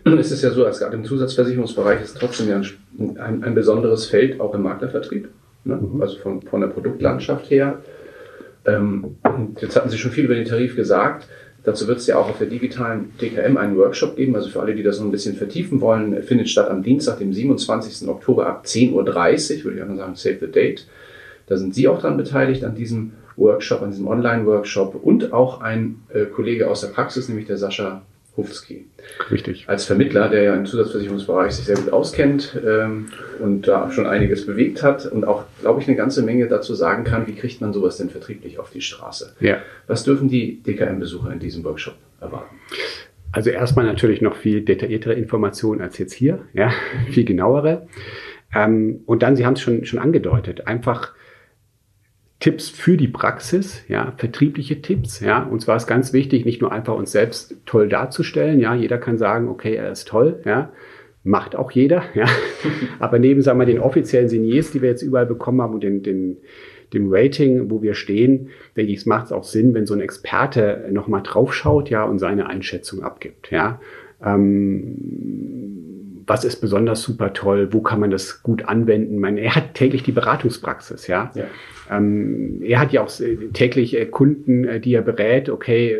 Es 0.03 0.31
ist 0.31 0.43
ja 0.43 0.51
so, 0.51 0.65
als 0.65 0.79
gerade 0.79 0.97
im 0.97 1.05
Zusatzversicherungsbereich 1.05 2.01
ist 2.01 2.17
trotzdem 2.17 2.49
ja 2.49 2.57
ein, 2.57 3.17
ein, 3.17 3.43
ein 3.45 3.55
besonderes 3.55 4.05
Feld 4.05 4.41
auch 4.41 4.53
im 4.53 4.63
Maklervertrieb. 4.63 5.29
Ne? 5.63 5.77
Mhm. 5.77 6.01
Also 6.01 6.17
von, 6.17 6.41
von 6.41 6.59
der 6.59 6.67
Produktlandschaft 6.67 7.49
her. 7.49 7.79
Ähm, 8.65 9.15
jetzt 9.61 9.77
hatten 9.77 9.89
Sie 9.89 9.97
schon 9.97 10.11
viel 10.11 10.25
über 10.25 10.35
den 10.35 10.43
Tarif 10.43 10.75
gesagt. 10.75 11.29
Dazu 11.63 11.87
wird 11.87 11.99
es 11.99 12.07
ja 12.07 12.17
auch 12.17 12.29
auf 12.29 12.37
der 12.37 12.47
digitalen 12.47 13.13
DKM 13.21 13.55
einen 13.55 13.77
Workshop 13.77 14.17
geben. 14.17 14.35
Also 14.35 14.49
für 14.49 14.59
alle, 14.59 14.75
die 14.75 14.83
das 14.83 14.99
noch 14.99 15.05
ein 15.05 15.11
bisschen 15.11 15.37
vertiefen 15.37 15.79
wollen, 15.79 16.21
findet 16.23 16.49
statt 16.49 16.69
am 16.69 16.83
Dienstag, 16.83 17.19
dem 17.19 17.31
27. 17.31 18.09
Oktober 18.09 18.47
ab 18.47 18.65
10.30 18.65 18.91
Uhr, 18.91 19.63
würde 19.63 19.77
ich 19.77 19.83
einfach 19.83 19.95
sagen, 19.95 20.15
save 20.15 20.39
the 20.41 20.51
date. 20.51 20.85
Da 21.47 21.55
sind 21.55 21.73
Sie 21.73 21.87
auch 21.87 22.01
daran 22.01 22.17
beteiligt 22.17 22.65
an 22.65 22.75
diesem 22.75 23.13
Workshop, 23.37 23.83
an 23.83 23.91
diesem 23.91 24.07
Online-Workshop 24.07 24.95
und 25.01 25.31
auch 25.31 25.61
ein 25.61 26.01
äh, 26.13 26.25
Kollege 26.25 26.69
aus 26.69 26.81
der 26.81 26.89
Praxis, 26.89 27.29
nämlich 27.29 27.47
der 27.47 27.57
Sascha 27.57 28.01
Hufski. 28.35 28.85
Richtig. 29.29 29.65
Als 29.67 29.85
Vermittler, 29.85 30.27
der 30.27 30.43
ja 30.43 30.55
im 30.55 30.65
Zusatzversicherungsbereich 30.65 31.51
sich 31.53 31.65
sehr 31.65 31.75
gut 31.75 31.93
auskennt 31.93 32.59
ähm, 32.65 33.09
und 33.39 33.67
da 33.67 33.91
schon 33.91 34.07
einiges 34.07 34.45
bewegt 34.45 34.81
hat 34.81 35.05
und 35.05 35.25
auch, 35.25 35.43
glaube 35.61 35.81
ich, 35.81 35.87
eine 35.87 35.95
ganze 35.95 36.23
Menge 36.23 36.47
dazu 36.47 36.73
sagen 36.73 37.03
kann, 37.03 37.27
wie 37.27 37.35
kriegt 37.35 37.61
man 37.61 37.73
sowas 37.73 37.97
denn 37.97 38.09
vertrieblich 38.09 38.57
auf 38.57 38.71
die 38.71 38.81
Straße. 38.81 39.35
Ja. 39.39 39.57
Was 39.87 40.03
dürfen 40.03 40.29
die 40.29 40.63
DKM-Besucher 40.63 41.31
in 41.31 41.39
diesem 41.39 41.63
Workshop 41.63 41.95
erwarten? 42.19 42.55
Also 43.31 43.49
erstmal 43.49 43.85
natürlich 43.85 44.21
noch 44.21 44.35
viel 44.35 44.61
detailliertere 44.61 45.13
Informationen 45.13 45.81
als 45.81 45.97
jetzt 45.99 46.13
hier, 46.13 46.39
ja, 46.53 46.71
viel 47.11 47.25
genauere. 47.25 47.87
Ähm, 48.55 49.01
und 49.05 49.21
dann, 49.21 49.35
Sie 49.35 49.45
haben 49.45 49.53
es 49.53 49.61
schon, 49.61 49.85
schon 49.85 49.99
angedeutet, 49.99 50.67
einfach 50.67 51.13
Tipps 52.43 52.67
für 52.67 52.97
die 52.97 53.07
Praxis, 53.07 53.85
ja, 53.87 54.13
vertriebliche 54.17 54.81
Tipps, 54.81 55.21
ja. 55.21 55.43
Und 55.43 55.61
zwar 55.61 55.77
ist 55.77 55.87
ganz 55.87 56.11
wichtig, 56.11 56.43
nicht 56.43 56.59
nur 56.59 56.73
einfach 56.73 56.93
uns 56.93 57.13
selbst 57.13 57.55
toll 57.65 57.87
darzustellen, 57.87 58.59
ja. 58.59 58.75
Jeder 58.75 58.97
kann 58.97 59.17
sagen, 59.17 59.47
okay, 59.47 59.75
er 59.75 59.89
ist 59.89 60.09
toll, 60.09 60.41
ja. 60.43 60.69
Macht 61.23 61.55
auch 61.55 61.71
jeder, 61.71 62.03
ja. 62.15 62.25
Aber 62.99 63.17
neben, 63.17 63.41
sagen 63.41 63.59
wir, 63.59 63.65
den 63.65 63.79
offiziellen 63.79 64.27
Signiers, 64.27 64.71
die 64.71 64.81
wir 64.81 64.89
jetzt 64.89 65.03
überall 65.03 65.25
bekommen 65.25 65.61
haben 65.61 65.73
und 65.73 65.83
den, 65.83 66.03
den, 66.03 66.35
dem 66.91 67.07
Rating, 67.09 67.71
wo 67.71 67.81
wir 67.81 67.93
stehen, 67.93 68.49
denke 68.75 68.91
ich, 68.91 68.97
es 68.97 69.05
macht 69.05 69.31
auch 69.31 69.45
Sinn, 69.45 69.73
wenn 69.73 69.85
so 69.85 69.93
ein 69.93 70.01
Experte 70.01 70.89
nochmal 70.91 71.23
draufschaut, 71.23 71.89
ja, 71.89 72.03
und 72.03 72.19
seine 72.19 72.47
Einschätzung 72.47 73.03
abgibt, 73.03 73.51
ja. 73.51 73.79
Ähm, 74.21 74.97
was 76.27 76.43
ist 76.43 76.57
besonders 76.57 77.03
super 77.03 77.31
toll, 77.31 77.69
wo 77.71 77.79
kann 77.79 78.01
man 78.01 78.11
das 78.11 78.43
gut 78.43 78.65
anwenden. 78.65 79.19
Meine, 79.19 79.39
er 79.39 79.55
hat 79.55 79.75
täglich 79.75 80.03
die 80.03 80.11
Beratungspraxis, 80.11 81.07
ja. 81.07 81.31
ja. 81.35 81.45
Ähm, 81.89 82.61
er 82.61 82.79
hat 82.79 82.93
ja 82.93 83.03
auch 83.03 83.11
täglich 83.53 83.97
äh, 83.97 84.05
Kunden, 84.05 84.65
äh, 84.65 84.79
die 84.79 84.93
er 84.93 85.01
berät, 85.01 85.49
okay, 85.49 85.97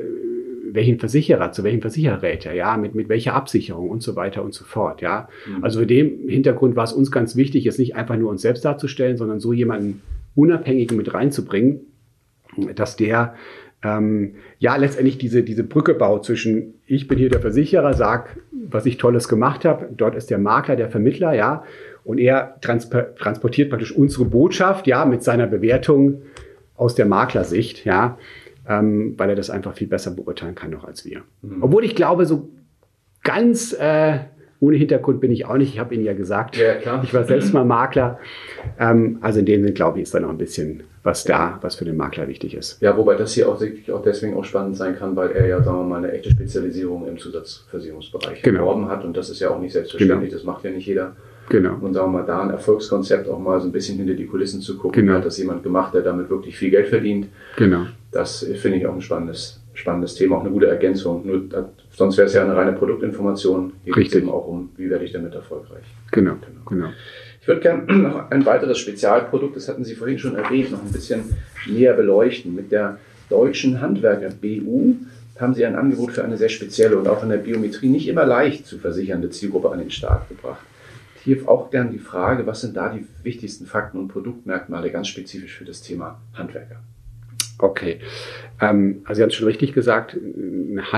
welchen 0.74 0.98
Versicherer, 1.00 1.52
zu 1.52 1.64
welchem 1.64 1.82
Versicherer 1.82 2.22
rät 2.22 2.46
er, 2.46 2.54
ja, 2.54 2.78
mit, 2.78 2.96
mit 2.96 3.10
welcher 3.10 3.36
Absicherung 3.36 3.90
und 3.90 4.02
so 4.02 4.16
weiter 4.16 4.44
und 4.44 4.54
so 4.54 4.66
fort, 4.66 5.02
ja. 5.02 5.30
Mhm. 5.46 5.64
Also 5.64 5.82
für 5.82 5.88
dem 5.88 6.28
Hintergrund 6.28 6.76
war 6.76 6.84
es 6.84 6.94
uns 6.94 7.12
ganz 7.12 7.36
wichtig, 7.36 7.64
jetzt 7.66 7.80
nicht 7.80 7.96
einfach 7.96 8.18
nur 8.18 8.30
uns 8.32 8.42
selbst 8.42 8.66
darzustellen, 8.66 9.18
sondern 9.18 9.40
so 9.40 9.54
jemanden 9.54 10.02
Unabhängigen 10.36 10.98
mit 10.98 11.14
reinzubringen, 11.14 11.82
dass 12.76 12.96
der 12.96 13.36
ähm, 13.84 14.36
ja 14.60 14.76
letztendlich 14.76 15.18
diese, 15.18 15.44
diese 15.44 15.64
Brücke 15.64 15.94
baut 15.94 16.26
zwischen 16.26 16.76
ich 16.88 17.08
bin 17.08 17.18
hier 17.18 17.30
der 17.30 17.42
Versicherer, 17.42 17.94
sag, 17.94 18.38
was 18.52 18.86
ich 18.86 18.98
Tolles 18.98 19.28
gemacht 19.28 19.66
habe, 19.66 19.90
dort 19.96 20.16
ist 20.16 20.30
der 20.30 20.38
Makler, 20.38 20.76
der 20.76 20.90
Vermittler, 20.90 21.34
ja, 21.34 21.64
und 22.04 22.20
er 22.20 22.60
transportiert 22.62 23.70
praktisch 23.70 23.96
unsere 23.96 24.26
Botschaft, 24.26 24.88
ja, 24.88 25.06
mit 25.06 25.24
seiner 25.24 25.48
Bewertung 25.48 26.22
aus 26.76 26.96
der 26.96 27.06
Maklersicht, 27.06 27.86
ja, 27.86 28.18
ähm, 28.68 29.14
weil 29.18 29.30
er 29.30 29.36
das 29.36 29.50
einfach 29.50 29.74
viel 29.74 29.88
besser 29.88 30.12
beurteilen 30.12 30.56
kann 30.56 30.72
noch 30.72 30.84
als 30.84 31.06
wir. 31.06 31.22
Mhm. 31.42 31.64
Obwohl 31.64 31.84
ich 31.84 31.96
glaube, 31.96 32.26
so 32.26 32.50
ganz 33.24 33.74
äh, 33.74 34.20
ohne 34.60 34.78
Hintergrund 34.78 35.20
bin 35.20 35.30
ich 35.30 35.46
auch 35.46 35.58
nicht. 35.58 35.74
Ich 35.74 35.80
habe 35.80 35.94
Ihnen 35.94 36.06
ja 36.06 36.14
gesagt, 36.14 36.56
ja, 36.58 37.02
ich 37.04 37.14
war 37.14 37.26
selbst 37.26 37.54
mal 37.54 37.66
Makler. 37.66 38.20
Ähm, 38.80 39.18
also 39.20 39.40
in 39.40 39.46
dem 39.46 39.62
Sinne, 39.62 39.74
glaube 39.74 39.98
ich, 39.98 40.04
ist 40.04 40.14
da 40.14 40.22
noch 40.22 40.30
ein 40.30 40.38
bisschen 40.38 40.84
was 41.04 41.26
da, 41.26 41.60
was 41.62 41.76
für 41.76 41.84
den 41.84 41.98
Makler 41.98 42.30
wichtig 42.30 42.56
ist. 42.56 42.82
Ja, 42.82 42.96
wobei 42.96 43.16
das 43.16 43.34
hier 43.34 43.50
auch, 43.50 43.62
auch 43.92 44.02
deswegen 44.04 44.38
auch 44.38 44.46
spannend 44.46 44.78
sein 44.78 44.98
kann, 44.98 45.18
weil 45.18 45.32
er 45.32 45.48
ja, 45.48 45.62
sagen 45.62 45.80
wir 45.80 45.84
mal, 45.84 45.98
eine 45.98 46.14
echte 46.14 46.32
Spezialisierung 46.32 47.06
im 47.08 47.18
Zusatzversicherungsbereich 47.18 48.42
genau. 48.42 48.60
erworben 48.60 48.88
hat. 48.88 49.04
Und 49.04 49.18
das 49.18 49.30
ist 49.30 49.42
ja 49.42 49.50
auch 49.50 49.60
nicht 49.60 49.74
selbstverständlich, 49.74 50.30
genau. 50.30 50.40
das 50.40 50.46
macht 50.46 50.64
ja 50.64 50.72
nicht 50.72 50.88
jeder. 50.88 51.18
Genau. 51.50 51.76
Und 51.82 51.94
sagen 51.94 52.12
wir 52.12 52.20
mal, 52.20 52.26
da 52.26 52.42
ein 52.42 52.50
Erfolgskonzept 52.50 53.28
auch 53.28 53.40
mal 53.40 53.60
so 53.60 53.68
ein 53.68 53.72
bisschen 53.72 53.98
hinter 53.98 54.14
die 54.14 54.26
Kulissen 54.26 54.62
zu 54.62 54.78
gucken, 54.78 55.06
genau. 55.06 55.18
hat 55.18 55.26
das 55.26 55.38
jemand 55.38 55.64
gemacht, 55.64 55.94
der 55.94 56.02
damit 56.02 56.30
wirklich 56.30 56.58
viel 56.58 56.70
Geld 56.70 56.88
verdient. 56.88 57.28
Genau. 57.58 57.86
Das 58.12 58.46
finde 58.56 58.78
ich 58.78 58.88
auch 58.88 58.94
ein 58.94 59.02
spannendes, 59.02 59.62
spannendes 59.74 60.16
Thema, 60.16 60.38
auch 60.38 60.42
eine 60.42 60.52
gute 60.52 60.68
Ergänzung. 60.68 61.26
Nur, 61.26 61.44
sonst 61.92 62.18
wäre 62.18 62.28
es 62.28 62.34
ja 62.34 62.44
eine 62.44 62.56
reine 62.56 62.74
Produktinformation. 62.74 63.74
Hier 63.84 63.94
geht 63.94 64.08
es 64.08 64.16
eben 64.16 64.30
auch 64.30 64.48
um, 64.48 64.70
wie 64.78 64.90
werde 64.90 65.04
ich 65.06 65.12
damit 65.12 65.34
erfolgreich. 65.34 65.84
Genau, 66.12 66.34
genau. 66.34 66.62
genau. 66.70 66.90
Ich 67.42 67.48
würde 67.48 67.62
gerne 67.62 67.94
noch 67.94 68.32
ein 68.32 68.46
weiteres 68.46 68.78
Spezialprodukt, 68.78 69.56
das 69.56 69.68
hatten 69.68 69.84
Sie 69.84 69.96
vorhin 69.96 70.20
schon 70.20 70.36
erwähnt, 70.36 70.72
noch 70.72 70.82
ein 70.82 70.92
bisschen 70.92 71.24
näher 71.68 71.94
beleuchten. 71.94 72.56
Mit 72.56 72.72
der 72.72 73.00
deutschen 73.30 73.82
Handwerker 73.82 74.30
BU 74.30 74.96
haben 75.40 75.54
Sie 75.54 75.66
ein 75.66 75.76
Angebot 75.76 76.12
für 76.14 76.24
eine 76.24 76.38
sehr 76.38 76.50
spezielle 76.50 76.98
und 76.98 77.08
auch 77.08 77.24
in 77.24 77.30
der 77.30 77.38
Biometrie 77.38 77.90
nicht 77.90 78.08
immer 78.08 78.26
leicht 78.26 78.66
zu 78.66 78.78
versichernde 78.78 79.30
Zielgruppe 79.30 79.72
an 79.72 79.80
den 79.80 79.92
Start 79.92 80.30
gebracht. 80.30 80.64
Hier 81.24 81.48
auch 81.48 81.72
gern 81.72 81.92
die 81.92 82.00
Frage, 82.00 82.46
was 82.46 82.62
sind 82.62 82.76
da 82.76 82.90
die 82.90 83.06
wichtigsten 83.24 83.66
Fakten 83.66 83.98
und 83.98 84.10
Produktmerkmale 84.10 84.92
ganz 84.92 85.08
spezifisch 85.08 85.58
für 85.58 85.66
das 85.66 85.82
Thema 85.82 86.20
Handwerker? 86.34 86.84
Okay. 87.60 88.00
Ähm, 88.60 89.02
also 89.06 89.20
Sie 89.20 89.22
haben 89.24 89.30
es 89.30 89.36
schon 89.36 89.48
richtig 89.48 89.74
gesagt. 89.74 90.18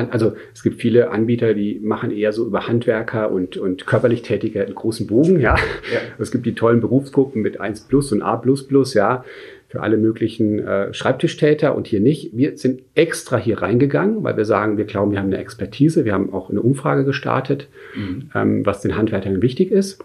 Also 0.10 0.36
es 0.54 0.64
gibt 0.64 0.82
viele 0.82 1.12
Anbieter, 1.12 1.54
die 1.54 1.80
machen 1.80 2.12
eher 2.12 2.34
so 2.34 2.46
über 2.46 2.68
Handwerker 2.68 3.32
und, 3.32 3.58
und 3.58 3.86
körperlich 3.86 4.24
Tätige 4.24 4.64
einen 4.64 4.74
großen 4.74 5.06
Bogen. 5.06 5.40
Ja? 5.40 5.56
ja. 5.94 6.00
Es 6.18 6.32
gibt 6.32 6.46
die 6.46 6.56
tollen 6.56 6.82
Berufsgruppen 6.82 7.42
mit 7.42 7.60
1 7.60 7.82
Plus 7.82 8.12
und 8.12 8.22
A 8.22 8.38
Plus 8.38 8.68
Plus, 8.68 8.94
ja, 8.94 9.24
für 9.68 9.82
alle 9.82 9.98
möglichen 9.98 10.60
äh, 10.60 10.94
Schreibtischtäter 10.94 11.76
und 11.76 11.88
hier 11.88 12.00
nicht. 12.00 12.36
Wir 12.36 12.58
sind 12.58 12.82
extra 12.96 13.38
hier 13.38 13.62
reingegangen, 13.62 14.24
weil 14.24 14.38
wir 14.38 14.46
sagen, 14.46 14.78
wir 14.78 14.86
glauben, 14.86 15.12
wir 15.12 15.20
haben 15.20 15.28
eine 15.28 15.38
Expertise. 15.38 16.06
Wir 16.06 16.14
haben 16.14 16.34
auch 16.34 16.50
eine 16.50 16.62
Umfrage 16.62 17.04
gestartet, 17.04 17.68
mhm. 17.96 18.32
ähm, 18.34 18.66
was 18.66 18.82
den 18.82 18.96
Handwerkern 18.96 19.42
wichtig 19.42 19.72
ist 19.72 20.04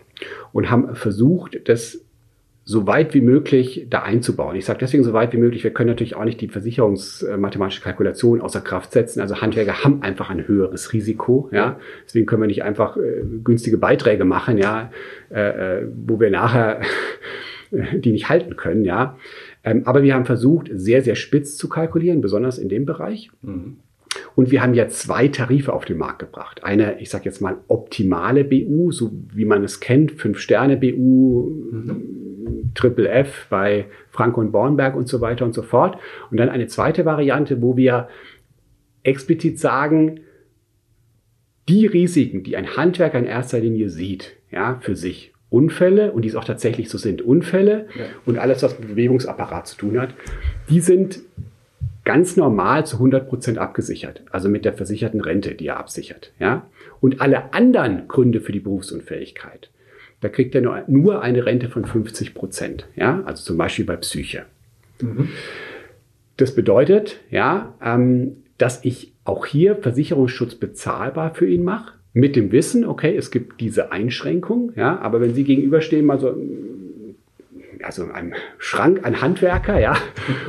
und 0.52 0.70
haben 0.70 0.94
versucht, 0.94 1.68
das 1.68 2.04
so 2.64 2.86
weit 2.86 3.14
wie 3.14 3.20
möglich 3.20 3.86
da 3.90 4.02
einzubauen. 4.02 4.54
Ich 4.54 4.64
sage 4.64 4.78
deswegen 4.78 5.02
so 5.02 5.12
weit 5.12 5.32
wie 5.32 5.38
möglich, 5.38 5.64
wir 5.64 5.72
können 5.72 5.88
natürlich 5.88 6.14
auch 6.14 6.24
nicht 6.24 6.40
die 6.40 6.48
versicherungsmathematische 6.48 7.82
Kalkulation 7.82 8.40
außer 8.40 8.60
Kraft 8.60 8.92
setzen. 8.92 9.20
Also 9.20 9.40
Handwerker 9.40 9.82
haben 9.82 10.02
einfach 10.02 10.30
ein 10.30 10.46
höheres 10.46 10.92
Risiko. 10.92 11.48
Ja, 11.52 11.80
deswegen 12.04 12.26
können 12.26 12.42
wir 12.42 12.46
nicht 12.46 12.62
einfach 12.62 12.96
äh, 12.96 13.24
günstige 13.42 13.76
Beiträge 13.76 14.24
machen, 14.24 14.56
ja, 14.56 14.92
äh, 15.32 15.80
äh 15.80 15.88
wo 16.06 16.20
wir 16.20 16.30
nachher 16.30 16.82
die 17.70 18.12
nicht 18.12 18.28
halten 18.28 18.56
können. 18.56 18.84
Ja, 18.84 19.18
ähm, 19.64 19.82
aber 19.86 20.02
wir 20.02 20.14
haben 20.14 20.26
versucht, 20.26 20.70
sehr 20.72 21.02
sehr 21.02 21.16
spitz 21.16 21.56
zu 21.56 21.68
kalkulieren, 21.68 22.20
besonders 22.20 22.58
in 22.58 22.68
dem 22.68 22.86
Bereich. 22.86 23.30
Mhm. 23.42 23.78
Und 24.40 24.50
wir 24.50 24.62
haben 24.62 24.72
ja 24.72 24.88
zwei 24.88 25.28
Tarife 25.28 25.70
auf 25.70 25.84
den 25.84 25.98
Markt 25.98 26.20
gebracht. 26.20 26.64
Eine, 26.64 26.98
ich 26.98 27.10
sage 27.10 27.26
jetzt 27.26 27.42
mal, 27.42 27.58
optimale 27.68 28.42
BU, 28.42 28.90
so 28.90 29.10
wie 29.34 29.44
man 29.44 29.62
es 29.62 29.80
kennt, 29.80 30.12
Fünf-Sterne-BU, 30.12 31.50
mhm. 31.70 32.70
Triple 32.74 33.10
F 33.10 33.48
bei 33.50 33.84
Franco 34.08 34.40
und 34.40 34.50
Bornberg 34.50 34.96
und 34.96 35.08
so 35.08 35.20
weiter 35.20 35.44
und 35.44 35.52
so 35.52 35.60
fort. 35.60 35.98
Und 36.30 36.38
dann 36.38 36.48
eine 36.48 36.68
zweite 36.68 37.04
Variante, 37.04 37.60
wo 37.60 37.76
wir 37.76 38.08
explizit 39.02 39.58
sagen, 39.58 40.20
die 41.68 41.84
Risiken, 41.84 42.42
die 42.42 42.56
ein 42.56 42.78
Handwerker 42.78 43.18
in 43.18 43.26
erster 43.26 43.60
Linie 43.60 43.90
sieht, 43.90 44.38
ja, 44.50 44.78
für 44.80 44.96
sich, 44.96 45.34
Unfälle, 45.50 46.12
und 46.12 46.22
die 46.22 46.30
es 46.30 46.34
auch 46.34 46.44
tatsächlich 46.44 46.88
so 46.88 46.96
sind, 46.96 47.20
Unfälle 47.20 47.88
ja. 47.94 48.06
und 48.24 48.38
alles, 48.38 48.62
was 48.62 48.78
mit 48.78 48.88
Bewegungsapparat 48.88 49.66
zu 49.66 49.76
tun 49.76 50.00
hat, 50.00 50.14
die 50.70 50.80
sind 50.80 51.20
ganz 52.04 52.36
normal 52.36 52.86
zu 52.86 52.96
100 52.96 53.28
Prozent 53.28 53.58
abgesichert, 53.58 54.22
also 54.30 54.48
mit 54.48 54.64
der 54.64 54.72
versicherten 54.72 55.20
Rente, 55.20 55.54
die 55.54 55.68
er 55.68 55.78
absichert. 55.78 56.32
Ja? 56.38 56.66
Und 57.00 57.20
alle 57.20 57.52
anderen 57.52 58.08
Gründe 58.08 58.40
für 58.40 58.52
die 58.52 58.60
Berufsunfähigkeit, 58.60 59.70
da 60.20 60.28
kriegt 60.28 60.54
er 60.54 60.60
nur, 60.60 60.82
nur 60.86 61.22
eine 61.22 61.46
Rente 61.46 61.68
von 61.68 61.84
50 61.84 62.34
Prozent, 62.34 62.86
ja? 62.96 63.22
also 63.24 63.42
zum 63.42 63.56
Beispiel 63.56 63.84
bei 63.84 63.96
Psyche. 63.96 64.44
Mhm. 65.00 65.28
Das 66.36 66.54
bedeutet, 66.54 67.20
ja, 67.30 67.74
ähm, 67.82 68.36
dass 68.56 68.84
ich 68.84 69.12
auch 69.24 69.46
hier 69.46 69.76
Versicherungsschutz 69.76 70.54
bezahlbar 70.54 71.34
für 71.34 71.46
ihn 71.46 71.64
mache, 71.64 71.94
mit 72.12 72.34
dem 72.34 72.50
Wissen, 72.50 72.84
okay, 72.84 73.16
es 73.16 73.30
gibt 73.30 73.60
diese 73.60 73.92
Einschränkung, 73.92 74.72
ja, 74.74 74.98
aber 74.98 75.20
wenn 75.20 75.34
Sie 75.34 75.44
gegenüberstehen, 75.44 76.04
mal 76.04 76.18
so 76.18 76.36
also 77.82 78.10
einem 78.10 78.34
Schrank, 78.58 79.00
ein 79.04 79.20
Handwerker, 79.20 79.78
ja, 79.78 79.96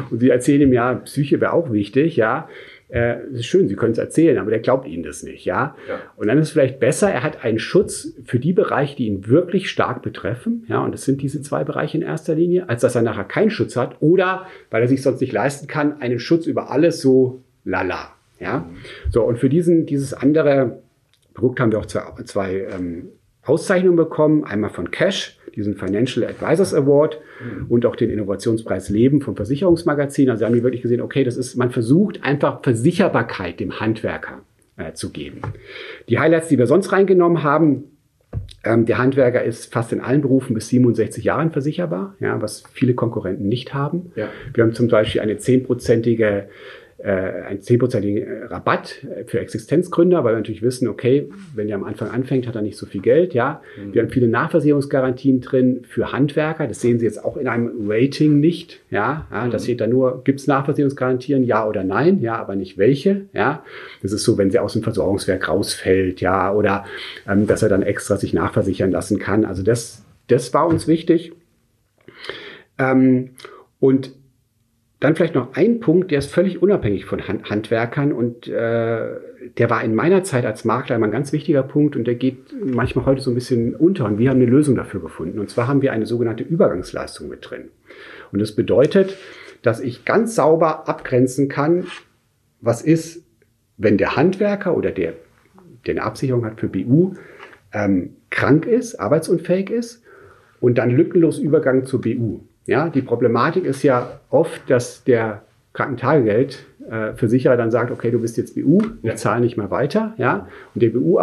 und 0.10 0.20
Sie 0.20 0.30
erzählen 0.30 0.62
ihm, 0.62 0.74
ja, 0.74 0.96
Psyche 0.96 1.41
wäre 1.41 1.54
auch 1.54 1.72
wichtig, 1.72 2.15
ja, 2.15 2.48
äh, 2.89 3.26
ist 3.32 3.46
schön, 3.46 3.67
Sie 3.67 3.76
können 3.76 3.94
es 3.94 3.98
erzählen, 3.98 4.38
aber 4.38 4.50
der 4.50 4.60
glaubt 4.60 4.86
Ihnen 4.88 5.04
das 5.04 5.24
nicht, 5.24 5.46
ja? 5.46 5.76
ja? 5.88 6.00
Und 6.17 6.28
dann 6.28 6.38
ist 6.38 6.48
es 6.48 6.52
vielleicht 6.52 6.80
besser, 6.80 7.10
er 7.10 7.24
hat 7.24 7.44
einen 7.44 7.60
Schutz 7.60 8.13
für 8.26 8.38
die 8.38 8.54
Bereiche, 8.54 8.98
die 8.98 9.08
ihn 9.08 9.28
wirklich 9.28 9.70
stark 9.70 10.02
betreffen, 10.02 10.65
ja, 10.67 10.84
und 10.84 10.94
das 10.94 11.06
sind 11.06 11.22
diese 11.22 11.41
zwei 11.41 11.63
Bereiche 11.63 11.98
in 11.98 12.04
erster 12.04 12.36
Linie, 12.36 12.67
als 12.67 12.82
dass 12.82 12.96
er 12.96 13.02
nachher 13.02 13.24
keinen 13.24 13.50
Schutz 13.50 13.76
hat 13.76 13.98
oder, 14.02 14.46
weil 14.70 14.82
er 14.82 14.88
sich 14.88 15.02
sonst 15.02 15.22
nicht 15.22 15.34
leisten 15.34 15.67
kann, 15.67 16.02
einen 16.02 16.20
Schutz 16.20 16.46
über 16.46 16.70
alles 16.70 17.02
so 17.02 17.41
lala, 17.63 18.13
ja? 18.39 18.60
Mhm. 18.60 18.78
So, 19.10 19.24
und 19.24 19.39
für 19.39 19.50
diesen, 19.50 19.86
dieses 19.86 20.13
andere 20.13 20.82
Produkt 21.34 21.60
haben 21.60 21.72
wir 21.72 21.80
auch 21.80 21.86
zwei, 21.86 22.02
zwei 22.26 22.67
ähm, 22.72 23.10
Auszeichnungen 23.44 23.96
bekommen, 23.96 24.44
einmal 24.44 24.70
von 24.70 24.91
Cash, 24.91 25.39
diesen 25.56 25.76
Financial 25.76 26.26
Advisors 26.26 26.74
Award 26.74 27.20
und 27.70 27.86
auch 27.86 27.96
den 27.96 28.10
Innovationspreis 28.10 28.90
Leben 28.90 29.22
vom 29.22 29.36
Versicherungsmagazin. 29.36 30.30
Also 30.30 30.46
haben 30.46 30.54
wir 30.54 30.64
wirklich 30.64 30.82
gesehen, 30.82 31.02
okay, 31.02 31.24
das 31.24 31.38
ist, 31.38 31.56
man 31.56 31.72
versucht 31.72 32.24
einfach 32.24 32.62
Versicherbarkeit 32.64 33.60
dem 33.60 33.80
Handwerker 33.80 34.42
äh, 34.78 34.94
zu 34.94 35.12
geben. 35.12 35.42
Die 36.10 36.20
Highlights, 36.20 36.48
die 36.48 36.58
wir 36.58 36.68
sonst 36.68 36.92
reingenommen 36.92 37.44
haben, 37.44 37.86
ähm, 38.64 38.86
der 38.86 38.98
Handwerker 38.98 39.44
ist 39.44 39.74
fast 39.74 39.92
in 39.92 40.02
allen 40.02 40.22
Berufen 40.22 40.54
bis 40.54 40.70
67 40.70 41.24
Jahren 41.24 41.52
versicherbar, 41.52 42.16
ja, 42.20 42.42
was 42.42 42.64
viele 42.74 42.94
Konkurrenten 42.94 43.48
nicht 43.48 43.74
haben. 43.74 44.12
Ja. 44.16 44.30
Wir 44.54 44.64
haben 44.64 44.74
zum 44.74 44.88
Beispiel 44.88 45.22
eine 45.22 45.38
zehnprozentige 45.38 46.48
einen 47.08 47.62
zehnprozentigen 47.62 48.18
äh, 48.18 48.44
Rabatt 48.46 49.06
für 49.26 49.40
Existenzgründer, 49.40 50.24
weil 50.24 50.34
wir 50.34 50.38
natürlich 50.38 50.62
wissen, 50.62 50.88
okay, 50.88 51.30
wenn 51.56 51.68
der 51.68 51.76
am 51.76 51.84
Anfang 51.84 52.10
anfängt, 52.10 52.48
hat 52.48 52.56
er 52.56 52.62
nicht 52.62 52.78
so 52.78 52.86
viel 52.86 53.02
Geld. 53.02 53.34
Ja, 53.34 53.62
mhm. 53.78 53.94
wir 53.94 54.02
haben 54.02 54.10
viele 54.10 54.28
Nachversicherungsgarantien 54.28 55.42
drin 55.42 55.82
für 55.88 56.12
Handwerker. 56.12 56.68
Das 56.68 56.82
sehen 56.82 57.00
Sie 57.00 57.06
jetzt 57.06 57.24
auch 57.24 57.38
in 57.38 57.48
einem 57.48 57.90
Rating 57.90 58.40
nicht. 58.40 58.82
Ja, 58.90 59.26
ja 59.32 59.46
mhm. 59.46 59.52
das 59.52 59.64
steht 59.64 59.82
da 59.82 59.88
nur, 59.88 60.24
gibt 60.24 60.40
es 60.40 60.48
Nachversicherungsgarantien, 60.48 61.44
ja 61.44 61.68
oder 61.68 61.84
nein, 61.84 62.20
ja, 62.22 62.36
aber 62.36 62.56
nicht 62.56 62.78
welche. 62.78 63.26
Ja, 63.34 63.64
das 64.02 64.12
ist 64.12 64.24
so, 64.24 64.38
wenn 64.38 64.52
sie 64.52 64.60
aus 64.60 64.74
dem 64.74 64.84
Versorgungswerk 64.84 65.48
rausfällt, 65.50 66.22
ja, 66.22 66.54
oder 66.54 66.86
ähm, 67.28 67.48
dass 67.48 67.64
er 67.64 67.70
dann 67.70 67.82
extra 67.82 68.18
sich 68.18 68.34
nachversichern 68.34 68.92
lassen 68.92 69.20
kann. 69.20 69.46
Also 69.46 69.64
das, 69.64 70.06
das 70.28 70.54
war 70.54 70.68
uns 70.68 70.88
wichtig. 70.88 71.34
Ähm, 72.78 73.32
und 73.80 74.12
dann 75.02 75.16
vielleicht 75.16 75.34
noch 75.34 75.56
ein 75.56 75.80
Punkt, 75.80 76.12
der 76.12 76.20
ist 76.20 76.32
völlig 76.32 76.62
unabhängig 76.62 77.06
von 77.06 77.28
Handwerkern 77.28 78.14
und 78.14 78.48
äh, 78.48 79.10
der 79.58 79.70
war 79.70 79.84
in 79.84 79.96
meiner 79.96 80.24
Zeit 80.24 80.46
als 80.46 80.64
Makler 80.64 80.96
immer 80.96 81.08
ein 81.08 81.12
ganz 81.12 81.34
wichtiger 81.34 81.64
Punkt 81.64 81.96
und 81.96 82.06
der 82.06 82.14
geht 82.14 82.54
manchmal 82.64 83.08
heute 83.08 83.20
so 83.20 83.32
ein 83.32 83.34
bisschen 83.34 83.76
unter 83.76 84.06
und 84.06 84.20
wir 84.20 84.30
haben 84.30 84.38
eine 84.38 84.46
Lösung 84.46 84.76
dafür 84.76 85.02
gefunden. 85.02 85.40
Und 85.40 85.50
zwar 85.50 85.68
haben 85.68 85.82
wir 85.82 85.92
eine 85.92 86.06
sogenannte 86.06 86.44
Übergangsleistung 86.44 87.30
mit 87.30 87.50
drin. 87.50 87.70
Und 88.32 88.40
das 88.40 88.56
bedeutet, 88.56 89.18
dass 89.64 89.80
ich 89.80 90.06
ganz 90.06 90.36
sauber 90.36 90.88
abgrenzen 90.88 91.50
kann, 91.50 91.88
was 92.62 92.84
ist, 92.84 93.26
wenn 93.78 93.98
der 93.98 94.16
Handwerker 94.16 94.78
oder 94.78 94.92
der, 94.92 95.14
der 95.88 95.96
eine 95.96 96.04
Absicherung 96.04 96.46
hat 96.46 96.60
für 96.60 96.68
BU, 96.68 97.16
ähm, 97.74 98.18
krank 98.30 98.68
ist, 98.68 99.00
arbeitsunfähig 99.00 99.72
ist 99.72 100.04
und 100.60 100.78
dann 100.78 100.92
lückenlos 100.92 101.40
Übergang 101.40 101.86
zur 101.86 102.02
BU. 102.02 102.42
Ja, 102.65 102.89
die 102.89 103.02
Problematik 103.02 103.65
ist 103.65 103.84
ja 103.84 104.19
oft, 104.30 104.69
dass 104.69 105.04
der 105.04 105.41
Krankentagegeldversicherer 105.74 107.54
äh, 107.54 107.58
dann 107.58 107.71
sagt, 107.71 107.91
okay, 107.91 108.12
du 108.12 108.19
bist 108.19 108.38
jetzt 108.38 108.56
BU, 108.56 108.82
ich 109.02 109.10
ja. 109.10 109.15
zahle 109.15 109.41
nicht 109.41 109.58
mehr 109.58 109.71
weiter, 109.71 110.13
ja, 110.17 110.47
und 110.76 110.84
der 110.84 110.89
BU 110.89 111.19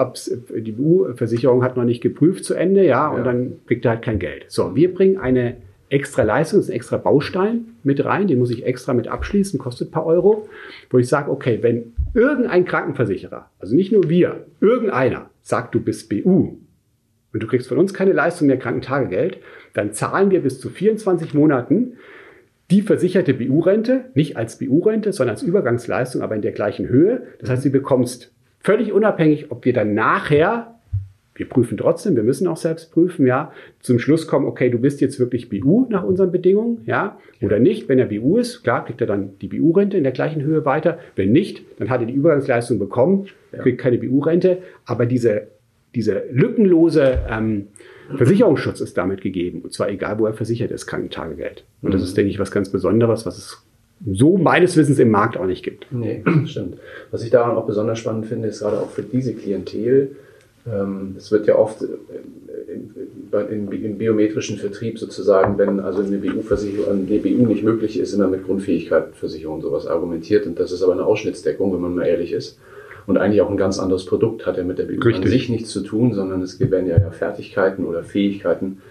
die 0.57 0.73
BU-Versicherung 0.73 1.63
hat 1.63 1.77
noch 1.77 1.85
nicht 1.85 2.01
geprüft 2.01 2.45
zu 2.45 2.55
Ende, 2.55 2.85
ja, 2.85 3.09
und 3.09 3.19
ja. 3.19 3.25
dann 3.25 3.53
kriegt 3.67 3.85
er 3.85 3.93
halt 3.93 4.03
kein 4.03 4.19
Geld. 4.19 4.47
So, 4.49 4.75
wir 4.75 4.93
bringen 4.93 5.19
eine 5.19 5.57
extra 5.91 6.23
Leistung, 6.23 6.59
das 6.59 6.67
ist 6.67 6.71
ein 6.73 6.77
extra 6.77 6.97
Baustein 6.97 7.67
mit 7.83 8.05
rein, 8.05 8.27
den 8.27 8.39
muss 8.39 8.51
ich 8.51 8.65
extra 8.65 8.95
mit 8.95 9.09
abschließen, 9.09 9.59
kostet 9.59 9.89
ein 9.89 9.93
paar 9.93 10.07
Euro, 10.07 10.49
wo 10.91 10.99
ich 10.99 11.09
sage, 11.09 11.31
okay, 11.31 11.59
wenn 11.63 11.95
irgendein 12.15 12.65
Krankenversicherer, 12.65 13.51
also 13.59 13.75
nicht 13.75 13.93
nur 13.93 14.09
wir, 14.09 14.47
irgendeiner 14.61 15.31
sagt, 15.43 15.75
du 15.75 15.81
bist 15.81 16.09
BU 16.09 16.57
und 17.33 17.43
du 17.43 17.47
kriegst 17.47 17.69
von 17.69 17.79
uns 17.79 17.95
keine 17.95 18.13
Leistung 18.13 18.49
mehr 18.49 18.59
Krankentagegeld, 18.59 19.39
dann 19.79 19.93
zahlen 19.93 20.31
wir 20.31 20.43
bis 20.43 20.61
zu 20.61 20.69
24 20.69 21.35
Monaten 21.35 21.95
die 22.71 22.83
versicherte 22.83 23.33
BU-Rente, 23.33 24.07
nicht 24.15 24.37
als 24.37 24.59
BU-Rente, 24.59 25.13
sondern 25.13 25.37
als 25.37 25.43
Übergangsleistung, 25.43 26.21
aber 26.21 26.35
in 26.35 26.43
der 26.43 26.53
gleichen 26.53 26.89
Höhe. 26.89 27.23
Das 27.39 27.49
heißt, 27.49 27.65
du 27.65 27.71
bekommst 27.71 28.33
völlig 28.61 28.93
unabhängig, 28.93 29.51
ob 29.51 29.65
wir 29.65 29.73
dann 29.73 29.95
nachher, 29.95 30.75
wir 31.35 31.49
prüfen 31.49 31.79
trotzdem, 31.79 32.17
wir 32.17 32.25
müssen 32.25 32.47
auch 32.49 32.57
selbst 32.57 32.93
prüfen, 32.93 33.27
ja, 33.27 33.53
zum 33.81 33.99
Schluss 33.99 34.27
kommen, 34.27 34.47
okay, 34.47 34.69
du 34.69 34.79
bist 34.79 35.01
jetzt 35.01 35.19
wirklich 35.19 35.49
BU 35.49 35.87
nach 35.89 36.03
unseren 36.03 36.31
Bedingungen, 36.31 36.83
ja, 36.85 37.19
oder 37.41 37.59
nicht. 37.59 37.89
Wenn 37.89 38.01
er 38.01 38.07
BU 38.07 38.37
ist, 38.37 38.65
klar, 38.65 38.85
kriegt 38.85 39.01
er 39.01 39.07
dann 39.07 39.39
die 39.39 39.49
BU-Rente 39.49 39.97
in 39.97 40.03
der 40.03 40.13
gleichen 40.13 40.43
Höhe 40.43 40.65
weiter. 40.65 40.99
Wenn 41.17 41.33
nicht, 41.33 41.63
dann 41.79 41.89
hat 41.89 42.01
er 42.01 42.07
die 42.07 42.15
Übergangsleistung 42.15 42.79
bekommen, 42.79 43.29
kriegt 43.53 43.81
keine 43.81 43.97
BU-Rente, 43.97 44.59
aber 44.85 45.07
diese, 45.07 45.47
diese 45.95 46.25
lückenlose 46.31 47.21
ähm, 47.31 47.69
Versicherungsschutz 48.17 48.81
ist 48.81 48.97
damit 48.97 49.21
gegeben. 49.21 49.61
Und 49.63 49.73
zwar 49.73 49.89
egal, 49.91 50.19
wo 50.19 50.27
er 50.27 50.33
versichert 50.33 50.71
ist, 50.71 50.87
Krankentagegeld. 50.87 51.65
Und 51.83 51.93
das 51.93 52.03
ist, 52.03 52.17
denke 52.17 52.31
ich, 52.31 52.39
was 52.39 52.51
ganz 52.51 52.71
Besonderes, 52.71 53.27
was 53.27 53.39
es 53.39 53.63
so 54.07 54.39
meines 54.39 54.77
Wissens 54.77 54.99
im 54.99 55.11
Markt 55.11 55.37
auch 55.37 55.47
nicht 55.47 55.65
gibt. 55.65 55.87
Nee, 55.91 56.23
stimmt. 56.47 56.79
Was 57.11 57.23
ich 57.23 57.31
daran 57.31 57.57
auch 57.57 57.67
besonders 57.67 57.99
spannend 57.99 58.27
finde, 58.27 58.49
ist 58.49 58.61
gerade 58.61 58.81
auch 58.81 58.91
für 58.91 59.03
diese 59.03 59.35
Klientel, 59.35 60.17
ähm, 60.67 61.15
es 61.17 61.31
wird 61.31 61.47
ja 61.47 61.57
oft 61.57 61.85
im 63.33 63.99
biometrischen 63.99 64.59
Vertrieb 64.59 64.99
sozusagen, 64.99 65.59
wenn 65.59 65.81
also 65.81 66.03
eine 66.03 66.19
BU-Versicherung, 66.19 66.91
eine 66.91 67.19
BU 67.19 67.47
nicht 67.47 67.63
möglich 67.63 67.99
ist, 67.99 68.13
immer 68.15 68.29
mit 68.29 68.45
Grundfähigkeitsversicherung 68.45 69.61
sowas 69.63 69.87
argumentiert. 69.87 70.47
Und 70.47 70.59
das 70.59 70.73
ist 70.73 70.83
aber 70.83 70.93
eine 70.93 71.05
Ausschnittsdeckung, 71.05 71.73
wenn 71.73 71.81
man 71.81 71.95
mal 71.95 72.07
ehrlich 72.07 72.33
ist 72.33 72.59
und 73.09 73.17
eigentlich 73.17 73.41
auch 73.41 73.49
ein 73.49 73.57
ganz 73.57 73.79
anderes 73.79 74.05
Produkt 74.05 74.47
hat 74.47 74.59
ja 74.59 74.65
mit 74.65 74.79
der 74.79 74.85
BU 74.85 75.01
Richtig. 75.01 75.25
an 75.25 75.31
sich 75.31 75.49
nichts 75.49 75.71
zu 75.71 75.81
tun, 75.81 76.13
sondern 76.13 76.43
es 76.43 76.61
werden 76.61 76.87
ja 76.87 77.11
Fertigkeiten 77.11 77.87
oder 77.87 78.05
Fähigkeiten 78.05 78.83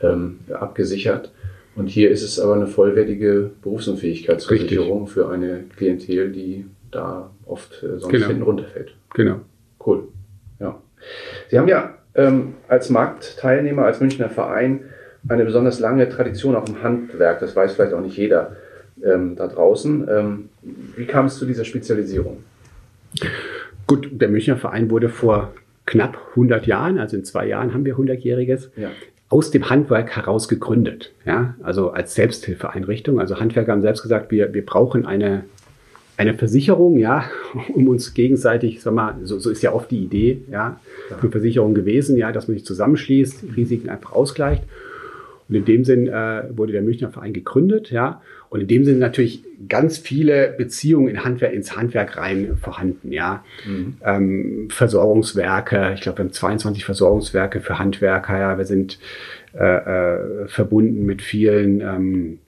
ähm, 0.00 0.40
abgesichert. 0.52 1.30
Und 1.76 1.86
hier 1.86 2.10
ist 2.10 2.24
es 2.24 2.40
aber 2.40 2.54
eine 2.54 2.66
vollwertige 2.66 3.52
Berufsunfähigkeitsversicherung 3.62 5.04
Richtig. 5.04 5.14
für 5.14 5.30
eine 5.30 5.66
Klientel, 5.76 6.32
die 6.32 6.66
da 6.90 7.30
oft 7.46 7.80
äh, 7.84 8.00
sonst 8.00 8.08
genau. 8.08 8.26
hinten 8.26 8.42
runterfällt. 8.42 8.96
Genau. 9.14 9.36
Cool. 9.86 10.08
Ja. 10.58 10.80
Sie 11.48 11.56
haben 11.56 11.68
ja 11.68 11.94
ähm, 12.16 12.54
als 12.66 12.90
Marktteilnehmer, 12.90 13.84
als 13.84 14.00
Münchner 14.00 14.30
Verein 14.30 14.80
eine 15.28 15.44
besonders 15.44 15.78
lange 15.78 16.08
Tradition 16.08 16.56
auch 16.56 16.68
im 16.68 16.82
Handwerk. 16.82 17.38
Das 17.38 17.54
weiß 17.54 17.74
vielleicht 17.74 17.92
auch 17.92 18.00
nicht 18.00 18.16
jeder 18.16 18.56
ähm, 19.00 19.36
da 19.36 19.46
draußen. 19.46 20.08
Ähm, 20.10 20.48
wie 20.96 21.06
kam 21.06 21.26
es 21.26 21.36
zu 21.38 21.46
dieser 21.46 21.64
Spezialisierung? 21.64 22.38
Gut, 23.86 24.08
der 24.12 24.28
Münchner 24.28 24.56
Verein 24.56 24.90
wurde 24.90 25.08
vor 25.08 25.52
knapp 25.86 26.18
100 26.30 26.66
Jahren, 26.66 26.98
also 26.98 27.16
in 27.16 27.24
zwei 27.24 27.46
Jahren 27.46 27.74
haben 27.74 27.84
wir 27.84 27.96
100-jähriges, 27.96 28.70
ja. 28.76 28.90
aus 29.28 29.50
dem 29.50 29.68
Handwerk 29.68 30.16
heraus 30.16 30.48
gegründet. 30.48 31.12
Ja, 31.26 31.54
also 31.62 31.90
als 31.90 32.14
Selbsthilfeeinrichtung. 32.14 33.20
Also 33.20 33.38
Handwerker 33.40 33.72
haben 33.72 33.82
selbst 33.82 34.02
gesagt, 34.02 34.30
wir, 34.30 34.54
wir 34.54 34.64
brauchen 34.64 35.04
eine, 35.04 35.44
eine 36.16 36.34
Versicherung, 36.34 36.98
ja, 36.98 37.24
um 37.74 37.88
uns 37.88 38.14
gegenseitig, 38.14 38.80
sag 38.80 38.94
mal, 38.94 39.16
so, 39.24 39.38
so 39.38 39.50
ist 39.50 39.62
ja 39.62 39.72
oft 39.72 39.90
die 39.90 40.02
Idee, 40.02 40.42
ja, 40.50 40.80
für 41.20 41.30
Versicherungen 41.30 41.74
gewesen, 41.74 42.16
ja, 42.16 42.32
dass 42.32 42.48
man 42.48 42.56
sich 42.56 42.64
zusammenschließt, 42.64 43.44
Risiken 43.56 43.90
einfach 43.90 44.12
ausgleicht. 44.12 44.64
Und 45.48 45.56
in 45.56 45.64
dem 45.66 45.84
Sinn 45.84 46.08
äh, 46.08 46.44
wurde 46.56 46.72
der 46.72 46.80
Münchner 46.80 47.10
Verein 47.10 47.34
gegründet, 47.34 47.90
ja. 47.90 48.22
Und 48.54 48.60
in 48.60 48.68
dem 48.68 48.84
Sinn 48.84 49.00
natürlich 49.00 49.42
ganz 49.68 49.98
viele 49.98 50.54
Beziehungen 50.56 51.08
in 51.08 51.24
Handwerk, 51.24 51.52
ins 51.52 51.76
Handwerk 51.76 52.16
rein 52.16 52.56
vorhanden, 52.56 53.10
ja. 53.10 53.44
Mhm. 53.66 53.96
Ähm, 54.04 54.68
Versorgungswerke, 54.70 55.90
ich 55.96 56.02
glaube, 56.02 56.18
wir 56.18 56.26
haben 56.26 56.32
22 56.32 56.84
Versorgungswerke 56.84 57.60
für 57.60 57.80
Handwerker, 57.80 58.38
ja. 58.38 58.56
Wir 58.56 58.64
sind 58.64 59.00
äh, 59.54 59.64
äh, 59.64 60.46
verbunden 60.46 61.04
mit 61.04 61.20
vielen 61.20 61.80
ähm, 61.80 62.38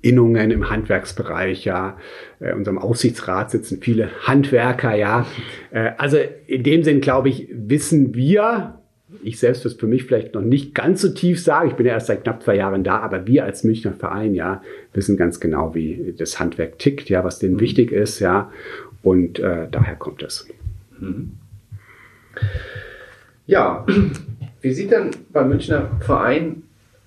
Innungen 0.00 0.52
im 0.52 0.70
Handwerksbereich, 0.70 1.64
ja. 1.64 1.98
Äh, 2.38 2.50
in 2.50 2.58
unserem 2.58 2.78
Aufsichtsrat 2.78 3.50
sitzen 3.50 3.80
viele 3.82 4.10
Handwerker, 4.28 4.94
ja. 4.94 5.26
Äh, 5.72 5.90
also 5.98 6.18
in 6.46 6.62
dem 6.62 6.84
Sinn, 6.84 7.00
glaube 7.00 7.30
ich, 7.30 7.48
wissen 7.50 8.14
wir, 8.14 8.78
ich 9.22 9.38
selbst 9.38 9.64
das 9.64 9.74
für 9.74 9.86
mich 9.86 10.04
vielleicht 10.04 10.34
noch 10.34 10.42
nicht 10.42 10.74
ganz 10.74 11.02
so 11.02 11.08
tief 11.10 11.42
sagen, 11.42 11.70
ich 11.70 11.76
bin 11.76 11.86
ja 11.86 11.92
erst 11.92 12.08
seit 12.08 12.24
knapp 12.24 12.42
zwei 12.42 12.56
Jahren 12.56 12.84
da, 12.84 12.98
aber 12.98 13.26
wir 13.26 13.44
als 13.44 13.64
Münchner 13.64 13.92
Verein, 13.92 14.34
ja, 14.34 14.62
wissen 14.92 15.16
ganz 15.16 15.40
genau, 15.40 15.74
wie 15.74 16.14
das 16.16 16.40
Handwerk 16.40 16.78
tickt, 16.78 17.08
ja, 17.08 17.24
was 17.24 17.38
denen 17.38 17.54
mhm. 17.54 17.60
wichtig 17.60 17.92
ist, 17.92 18.20
ja. 18.20 18.50
Und 19.02 19.38
äh, 19.38 19.68
daher 19.70 19.96
kommt 19.96 20.22
es. 20.22 20.48
Mhm. 20.98 21.32
Ja, 23.46 23.86
wie 24.60 24.72
sieht 24.72 24.90
denn 24.90 25.10
beim 25.32 25.48
Münchner 25.48 25.90
Verein 26.00 26.62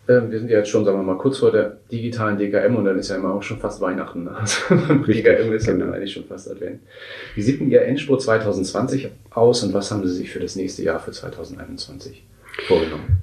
ähm, 0.09 0.31
wir 0.31 0.39
sind 0.39 0.49
ja 0.49 0.59
jetzt 0.59 0.69
schon, 0.69 0.85
sagen 0.85 0.97
wir 0.97 1.03
mal, 1.03 1.17
kurz 1.17 1.39
vor 1.39 1.51
der 1.51 1.77
digitalen 1.91 2.37
DKM 2.37 2.75
und 2.75 2.85
dann 2.85 2.97
ist 2.97 3.09
ja 3.09 3.17
immer 3.17 3.33
auch 3.33 3.43
schon 3.43 3.59
fast 3.59 3.81
Weihnachten. 3.81 4.23
Ne? 4.23 4.31
Also 4.35 4.61
beim 4.69 5.03
DKM 5.03 5.51
ist 5.51 5.67
genau. 5.67 5.87
ja 5.87 5.91
eigentlich 5.91 6.13
schon 6.13 6.23
fast 6.23 6.49
Advent. 6.49 6.79
Wie 7.35 7.41
sieht 7.41 7.59
denn 7.59 7.69
Ihr 7.69 7.81
Endspurt 7.81 8.21
2020 8.21 9.09
aus 9.37 9.63
und 9.63 9.73
was 9.73 9.91
haben 9.91 10.05
Sie 10.05 10.13
sich 10.13 10.31
für 10.31 10.39
das 10.39 10.55
nächste 10.55 10.83
Jahr 10.83 10.99
für 10.99 11.11
2021 11.11 12.25
vorgenommen? 12.67 13.21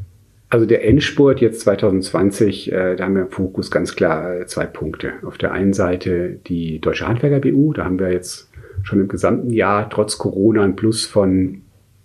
Also 0.48 0.66
der 0.66 0.84
Endspurt 0.84 1.40
jetzt 1.40 1.62
2020, 1.62 2.70
äh, 2.70 2.96
da 2.96 3.04
haben 3.04 3.16
wir 3.16 3.22
im 3.22 3.30
Fokus 3.30 3.70
ganz 3.70 3.96
klar 3.96 4.40
äh, 4.40 4.46
zwei 4.46 4.66
Punkte. 4.66 5.14
Auf 5.24 5.36
der 5.36 5.52
einen 5.52 5.72
Seite 5.72 6.38
die 6.46 6.80
Deutsche 6.80 7.08
Handwerker 7.08 7.40
BU, 7.40 7.72
da 7.72 7.84
haben 7.84 7.98
wir 7.98 8.12
jetzt 8.12 8.48
schon 8.82 9.00
im 9.00 9.08
gesamten 9.08 9.50
Jahr 9.50 9.90
trotz 9.90 10.16
Corona 10.16 10.62
ein 10.62 10.76
Plus 10.76 11.06
von 11.06 11.62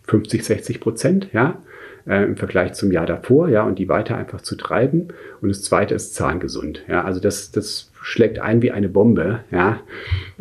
50, 0.08 0.43
60 0.43 0.80
Prozent, 0.80 1.30
ja 1.32 1.62
äh, 2.10 2.24
im 2.24 2.36
Vergleich 2.36 2.74
zum 2.74 2.91
Jahr 2.91 3.06
davor, 3.06 3.50
ja, 3.50 3.63
und 3.63 3.80
die 3.80 3.88
weiter 3.88 4.17
einfach 4.17 4.41
zu 4.41 4.56
treiben. 4.56 5.10
Und 5.41 5.50
das 5.50 5.63
zweite 5.63 5.93
ist 5.93 6.15
zahngesund, 6.15 6.84
ja, 6.88 7.04
also 7.04 7.19
das, 7.19 7.52
das 7.52 7.88
schlägt 8.02 8.40
ein 8.40 8.62
wie 8.62 8.72
eine 8.72 8.90
Bombe, 8.90 9.42
ja. 9.52 9.80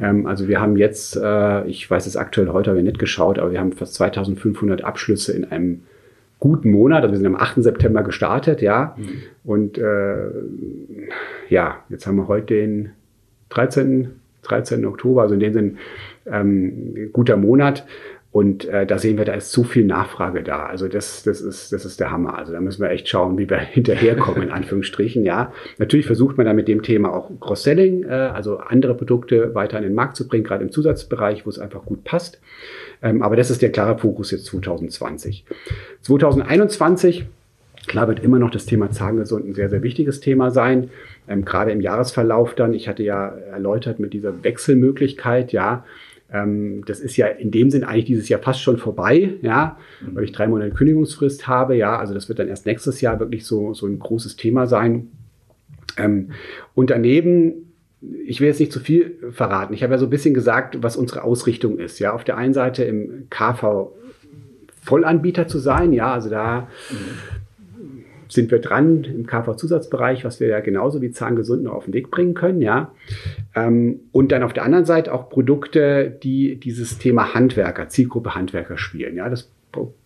Ähm, 0.01 0.27
also 0.27 0.49
wir 0.49 0.61
haben 0.61 0.77
jetzt, 0.77 1.17
äh, 1.17 1.67
ich 1.67 1.91
weiß 1.91 2.07
es 2.07 2.17
aktuell 2.17 2.49
heute, 2.49 2.71
habe 2.71 2.81
ich 2.81 2.87
nicht 2.87 2.99
geschaut, 2.99 3.39
aber 3.39 3.53
wir 3.53 3.61
haben 3.61 3.73
fast 3.73 3.95
2500 3.95 4.85
Abschlüsse 4.85 5.33
in 5.33 5.45
einem 5.45 5.83
guten 6.39 6.71
Monat, 6.71 7.03
also 7.03 7.13
wir 7.13 7.19
sind 7.19 7.27
am 7.27 7.37
8. 7.37 7.63
September 7.63 8.03
gestartet, 8.03 8.63
ja, 8.63 8.95
mhm. 8.97 9.09
und 9.45 9.79
äh, 9.79 10.31
ja, 11.49 11.83
jetzt 11.89 12.07
haben 12.07 12.17
wir 12.17 12.29
heute 12.29 12.55
den 12.55 12.91
13. 13.51 14.11
13. 14.43 14.87
Oktober, 14.87 15.23
also 15.23 15.35
in 15.35 15.41
dem 15.41 15.53
Sinn 15.53 15.79
ähm, 16.27 17.11
guter 17.13 17.37
Monat. 17.37 17.87
Und 18.31 18.67
äh, 18.67 18.87
da 18.87 18.99
sehen 18.99 19.17
wir, 19.17 19.25
da 19.25 19.33
ist 19.33 19.53
so 19.53 19.65
viel 19.65 19.87
Nachfrage 19.87 20.43
da. 20.43 20.67
Also 20.67 20.87
das, 20.87 21.23
das, 21.23 21.41
ist, 21.41 21.73
das 21.73 21.85
ist 21.87 21.99
der 21.99 22.11
Hammer. 22.11 22.37
Also 22.37 22.53
da 22.53 22.61
müssen 22.61 22.83
wir 22.83 22.91
echt 22.91 23.09
schauen, 23.09 23.39
wie 23.39 23.49
wir 23.49 23.59
hinterherkommen, 23.59 24.43
in 24.43 24.51
Anführungsstrichen. 24.51 25.25
Ja, 25.25 25.53
natürlich 25.79 26.07
versucht 26.07 26.37
man 26.37 26.45
da 26.45 26.53
mit 26.53 26.69
dem 26.69 26.83
Thema 26.83 27.13
auch 27.13 27.31
Cross-Selling, 27.41 28.05
äh, 28.05 28.09
also 28.09 28.59
andere 28.59 28.95
Produkte 28.95 29.55
weiter 29.55 29.79
in 29.79 29.85
den 29.85 29.95
Markt 29.95 30.17
zu 30.17 30.29
bringen, 30.29 30.45
gerade 30.45 30.63
im 30.63 30.71
Zusatzbereich, 30.71 31.47
wo 31.47 31.51
es 31.51 31.59
einfach 31.59 31.85
gut 31.85 32.05
passt. 32.05 32.39
Ähm, 33.03 33.23
aber 33.23 33.37
das 33.37 33.51
ist 33.51 33.63
der 33.63 33.73
klare 33.73 33.99
Fokus 33.99 34.31
jetzt 34.31 34.47
2020. 34.47 35.45
2021 36.03 37.27
Klar 37.89 38.07
wird 38.07 38.21
immer 38.21 38.39
noch 38.39 38.51
das 38.51 38.67
Thema 38.67 38.91
Zahngesund 38.91 39.49
ein 39.49 39.55
sehr, 39.55 39.71
sehr 39.71 39.83
wichtiges 39.83 40.21
Thema 40.21 40.51
sein. 40.51 40.91
Ähm, 41.27 41.45
gerade 41.45 41.71
im 41.71 41.81
Jahresverlauf 41.81 42.55
dann, 42.55 42.75
ich 42.75 42.87
hatte 42.87 43.03
ja 43.03 43.29
erläutert 43.29 43.99
mit 43.99 44.13
dieser 44.13 44.45
Wechselmöglichkeit, 44.45 45.53
ja, 45.53 45.85
ähm, 46.33 46.85
das 46.87 47.01
ist 47.01 47.17
ja 47.17 47.27
in 47.27 47.51
dem 47.51 47.71
Sinn 47.71 47.85
eigentlich 47.85 48.05
dieses 48.05 48.29
Jahr 48.29 48.41
fast 48.41 48.61
schon 48.61 48.79
vorbei, 48.79 49.35
ja, 49.43 49.79
mhm. 50.01 50.15
weil 50.15 50.25
ich 50.25 50.33
drei 50.33 50.47
Monate 50.47 50.71
Kündigungsfrist 50.71 51.47
habe, 51.47 51.77
ja, 51.77 51.99
also 51.99 52.15
das 52.15 52.29
wird 52.29 52.39
dann 52.39 52.49
erst 52.49 52.67
nächstes 52.67 53.01
Jahr 53.01 53.19
wirklich 53.19 53.47
so, 53.47 53.75
so 53.75 53.87
ein 53.87 53.99
großes 53.99 54.37
Thema 54.37 54.67
sein. 54.67 55.09
Ähm, 55.97 56.31
und 56.75 56.91
daneben, 56.91 57.73
ich 58.27 58.41
will 58.41 58.49
jetzt 58.49 58.61
nicht 58.61 58.73
zu 58.73 58.81
viel 58.81 59.17
verraten, 59.31 59.73
ich 59.73 59.83
habe 59.83 59.95
ja 59.95 59.99
so 59.99 60.07
ein 60.07 60.11
bisschen 60.11 60.35
gesagt, 60.35 60.83
was 60.83 60.97
unsere 60.97 61.25
Ausrichtung 61.25 61.79
ist, 61.79 61.99
ja, 61.99 62.13
auf 62.13 62.25
der 62.25 62.37
einen 62.37 62.55
Seite 62.55 62.85
im 62.85 63.27
KV 63.31 63.93
Vollanbieter 64.83 65.49
zu 65.49 65.59
sein, 65.59 65.93
ja, 65.93 66.13
also 66.13 66.31
da 66.31 66.69
mhm 66.91 67.39
sind 68.29 68.51
wir 68.51 68.61
dran 68.61 69.05
im 69.05 69.27
KV-Zusatzbereich, 69.27 70.25
was 70.25 70.41
wir 70.41 70.49
ja 70.49 70.61
genauso 70.61 71.01
wie 71.01 71.11
Zahngesund 71.11 71.63
noch 71.63 71.73
auf 71.73 71.87
den 71.87 71.95
Weg 71.95 72.11
bringen 72.11 72.35
können, 72.35 72.61
ja. 72.61 72.93
Ähm, 73.55 74.01
und 74.13 74.33
dann 74.33 74.43
auf 74.43 74.53
der 74.53 74.65
anderen 74.65 74.85
Seite 74.85 75.13
auch 75.13 75.31
Produkte, 75.31 76.11
die 76.23 76.57
dieses 76.57 76.99
Thema 76.99 77.35
Handwerker, 77.35 77.89
Zielgruppe 77.89 78.35
Handwerker 78.35 78.79
spielen, 78.79 79.17
ja. 79.17 79.29
Das 79.29 79.51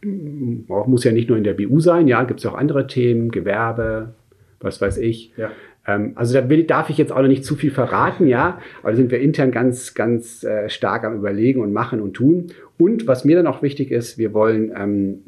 muss 0.03 1.05
ja 1.05 1.13
nicht 1.13 1.29
nur 1.29 1.39
in 1.39 1.45
der 1.45 1.55
BU 1.55 1.81
sein, 1.81 2.09
ja, 2.09 2.25
gibt 2.25 2.41
es 2.41 2.47
auch 2.47 2.55
andere 2.55 2.87
Themen, 2.87 3.31
Gewerbe, 3.31 4.15
was 4.61 4.81
weiß 4.81 4.99
ich. 4.99 5.33
Ja. 5.37 5.51
Ähm, 5.87 6.13
also 6.15 6.35
da 6.35 6.49
will, 6.49 6.65
darf 6.65 6.91
ich 6.91 6.99
jetzt 6.99 7.13
auch 7.13 7.21
noch 7.21 7.29
nicht 7.29 7.45
zu 7.45 7.57
viel 7.57 7.71
verraten, 7.71 8.27
ja, 8.27 8.61
aber 8.83 8.91
da 8.93 8.97
sind 8.97 9.11
wir 9.11 9.21
intern 9.21 9.51
ganz, 9.51 9.95
ganz 9.95 10.45
äh, 10.45 10.69
stark 10.69 11.05
am 11.05 11.17
Überlegen 11.17 11.61
und 11.61 11.73
machen 11.73 12.01
und 12.01 12.15
tun. 12.15 12.49
Und 12.79 13.07
was 13.07 13.25
mir 13.25 13.37
dann 13.37 13.47
auch 13.47 13.63
wichtig 13.63 13.91
ist, 13.91 14.19
wir 14.19 14.33
wollen 14.33 14.73
ähm, 14.77 15.23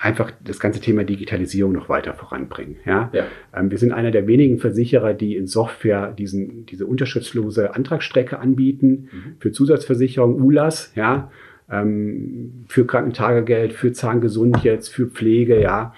einfach 0.00 0.32
das 0.44 0.58
ganze 0.58 0.80
Thema 0.80 1.04
Digitalisierung 1.04 1.72
noch 1.72 1.88
weiter 1.88 2.14
voranbringen. 2.14 2.76
Ja? 2.84 3.10
ja. 3.12 3.26
Ähm, 3.54 3.70
wir 3.70 3.78
sind 3.78 3.92
einer 3.92 4.10
der 4.10 4.26
wenigen 4.26 4.58
Versicherer, 4.58 5.14
die 5.14 5.36
in 5.36 5.46
Software 5.46 6.12
diesen, 6.12 6.66
diese 6.66 6.86
unterschriftslose 6.86 7.74
Antragsstrecke 7.74 8.38
anbieten 8.38 9.08
mhm. 9.12 9.36
für 9.38 9.52
Zusatzversicherung, 9.52 10.40
ULAS, 10.40 10.92
ja, 10.94 11.30
ähm, 11.70 12.64
für 12.68 12.86
Krankentagegeld, 12.86 13.72
für 13.72 13.92
Zahngesund 13.92 14.62
jetzt, 14.64 14.88
für 14.88 15.06
Pflege, 15.06 15.60
ja. 15.60 15.94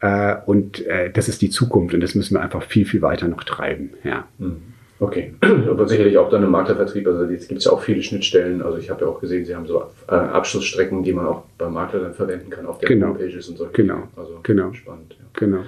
Äh, 0.00 0.36
und 0.46 0.84
äh, 0.86 1.10
das 1.10 1.28
ist 1.28 1.42
die 1.42 1.50
Zukunft 1.50 1.94
und 1.94 2.00
das 2.00 2.14
müssen 2.14 2.34
wir 2.34 2.42
einfach 2.42 2.62
viel, 2.62 2.84
viel 2.84 3.02
weiter 3.02 3.28
noch 3.28 3.44
treiben. 3.44 3.90
Ja. 4.04 4.28
Mhm. 4.38 4.75
Okay, 4.98 5.34
aber 5.42 5.86
sicherlich 5.86 6.16
auch 6.16 6.30
dann 6.30 6.42
im 6.42 6.50
Maklervertrieb, 6.50 7.06
also 7.06 7.24
jetzt 7.24 7.48
gibt 7.48 7.58
es 7.58 7.66
ja 7.66 7.72
auch 7.72 7.82
viele 7.82 8.02
Schnittstellen, 8.02 8.62
also 8.62 8.78
ich 8.78 8.88
habe 8.88 9.04
ja 9.04 9.10
auch 9.10 9.20
gesehen, 9.20 9.44
Sie 9.44 9.54
haben 9.54 9.66
so 9.66 9.82
äh, 10.08 10.14
Abschlussstrecken, 10.14 11.02
die 11.02 11.12
man 11.12 11.26
auch 11.26 11.42
beim 11.58 11.74
Makler 11.74 12.00
dann 12.00 12.14
verwenden 12.14 12.48
kann 12.48 12.66
auf 12.66 12.78
der 12.78 12.88
genau. 12.88 13.08
Homepages 13.08 13.48
und 13.48 13.58
so. 13.58 13.68
Genau, 13.72 14.08
also 14.16 14.40
genau. 14.42 14.72
spannend. 14.72 15.16
Ja. 15.18 15.24
Genau. 15.34 15.64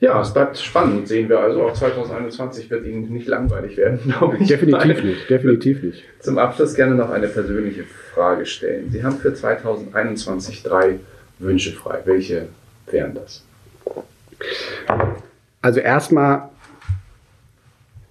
Ja, 0.00 0.20
es 0.20 0.34
bleibt 0.34 0.58
spannend, 0.58 1.06
sehen 1.06 1.28
wir 1.28 1.38
also. 1.38 1.62
Auch 1.62 1.72
2021 1.72 2.68
wird 2.68 2.84
Ihnen 2.84 3.12
nicht 3.12 3.28
langweilig 3.28 3.76
werden, 3.76 4.00
glaube 4.04 4.38
ich. 4.40 4.48
Definitiv 4.48 5.04
nicht, 5.04 5.30
definitiv 5.30 5.82
nicht. 5.82 6.04
Zum 6.18 6.36
Abschluss 6.38 6.74
gerne 6.74 6.96
noch 6.96 7.10
eine 7.10 7.28
persönliche 7.28 7.84
Frage 8.12 8.44
stellen. 8.44 8.90
Sie 8.90 9.04
haben 9.04 9.16
für 9.16 9.32
2021 9.32 10.64
drei 10.64 10.98
Wünsche 11.38 11.72
frei. 11.72 12.00
Welche 12.04 12.48
wären 12.90 13.14
das? 13.14 13.44
Also 15.62 15.80
erstmal 15.80 16.50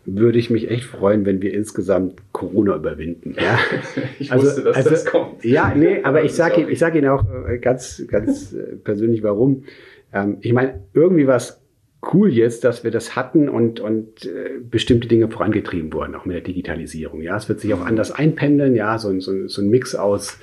würde 0.05 0.37
ich 0.37 0.49
mich 0.49 0.69
echt 0.69 0.85
freuen, 0.85 1.25
wenn 1.25 1.41
wir 1.41 1.53
insgesamt 1.53 2.21
Corona 2.31 2.75
überwinden. 2.75 3.35
Ja? 3.39 3.57
ich 4.19 4.31
also, 4.31 4.45
wusste, 4.45 4.63
dass 4.63 4.77
also, 4.77 4.89
das 4.89 5.05
kommt. 5.05 5.43
Ja, 5.43 5.73
nee, 5.75 5.99
aber 6.03 6.23
ich 6.23 6.33
sage 6.33 6.61
Ihnen, 6.61 6.69
ich 6.69 6.79
sag 6.79 6.95
Ihnen 6.95 7.07
auch 7.07 7.25
äh, 7.47 7.57
ganz, 7.57 8.03
ganz 8.07 8.53
äh, 8.53 8.75
persönlich, 8.75 9.23
warum. 9.23 9.63
Ähm, 10.11 10.37
ich 10.41 10.53
meine, 10.53 10.81
irgendwie 10.93 11.27
war 11.27 11.37
es 11.37 11.61
cool 12.13 12.29
jetzt, 12.29 12.65
dass 12.65 12.83
wir 12.83 12.91
das 12.91 13.15
hatten 13.15 13.47
und, 13.47 13.79
und 13.79 14.25
äh, 14.25 14.59
bestimmte 14.61 15.07
Dinge 15.07 15.29
vorangetrieben 15.29 15.93
wurden, 15.93 16.15
auch 16.15 16.25
mit 16.25 16.35
der 16.35 16.43
Digitalisierung. 16.43 17.21
Ja, 17.21 17.37
es 17.37 17.47
wird 17.47 17.61
sich 17.61 17.73
auch 17.73 17.85
anders 17.85 18.11
einpendeln, 18.11 18.75
ja, 18.75 18.97
so, 18.97 19.17
so, 19.19 19.47
so 19.47 19.61
ein 19.61 19.69
Mix 19.69 19.95
aus 19.95 20.37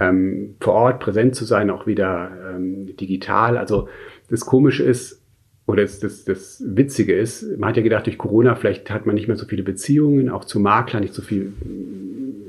ähm, 0.00 0.54
vor 0.60 0.74
Ort 0.74 1.00
präsent 1.00 1.34
zu 1.34 1.44
sein, 1.44 1.70
auch 1.70 1.86
wieder 1.86 2.30
ähm, 2.54 2.96
digital. 2.96 3.58
Also 3.58 3.88
das 4.30 4.46
Komische 4.46 4.84
ist, 4.84 5.20
oder 5.66 5.82
das, 5.82 5.98
das, 5.98 6.24
das 6.24 6.62
Witzige 6.66 7.14
ist, 7.14 7.58
man 7.58 7.70
hat 7.70 7.76
ja 7.76 7.82
gedacht, 7.82 8.06
durch 8.06 8.18
Corona 8.18 8.54
vielleicht 8.54 8.90
hat 8.90 9.06
man 9.06 9.14
nicht 9.14 9.28
mehr 9.28 9.36
so 9.36 9.46
viele 9.46 9.62
Beziehungen, 9.62 10.28
auch 10.28 10.44
zu 10.44 10.60
Maklern, 10.60 11.02
nicht 11.02 11.14
so 11.14 11.22
viel 11.22 11.52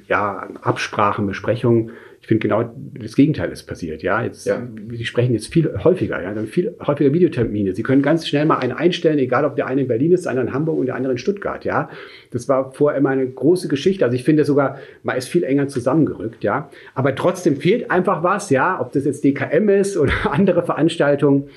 ja, 0.08 0.50
Absprachen, 0.62 1.26
Besprechungen. 1.26 1.92
Ich 2.22 2.28
finde 2.28 2.42
genau 2.48 2.74
das 3.00 3.16
Gegenteil 3.16 3.52
ist 3.52 3.64
passiert. 3.64 4.02
Ja, 4.02 4.24
jetzt, 4.24 4.48
ja. 4.48 4.68
Sie 4.90 5.06
sprechen 5.06 5.34
jetzt 5.34 5.54
viel 5.54 5.72
häufiger, 5.84 6.22
ja, 6.22 6.34
dann 6.34 6.48
viel 6.48 6.76
häufiger 6.86 7.14
Videotermine. 7.14 7.74
Sie 7.74 7.84
können 7.84 8.02
ganz 8.02 8.28
schnell 8.28 8.46
mal 8.46 8.58
einen 8.58 8.74
einstellen, 8.74 9.20
egal 9.20 9.46
ob 9.46 9.56
der 9.56 9.68
eine 9.68 9.82
in 9.82 9.88
Berlin 9.88 10.12
ist, 10.12 10.26
der 10.26 10.32
andere 10.32 10.48
in 10.48 10.54
Hamburg 10.54 10.80
und 10.80 10.88
der 10.88 10.96
andere 10.96 11.14
in 11.14 11.18
Stuttgart. 11.20 11.64
Ja, 11.66 11.90
das 12.32 12.50
war 12.50 12.72
vorher 12.74 12.98
immer 12.98 13.10
eine 13.10 13.28
große 13.28 13.68
Geschichte. 13.68 14.04
Also 14.04 14.16
ich 14.16 14.24
finde 14.24 14.44
sogar, 14.44 14.80
man 15.04 15.18
ist 15.18 15.28
viel 15.28 15.44
enger 15.44 15.68
zusammengerückt. 15.68 16.44
Ja, 16.44 16.70
aber 16.96 17.16
trotzdem 17.16 17.58
fehlt 17.58 17.92
einfach 17.92 18.24
was. 18.24 18.50
Ja, 18.50 18.82
ob 18.82 18.92
das 18.92 19.06
jetzt 19.06 19.24
DKM 19.24 19.70
ist 19.70 19.96
oder 19.96 20.14
andere 20.32 20.64
Veranstaltungen. 20.64 21.50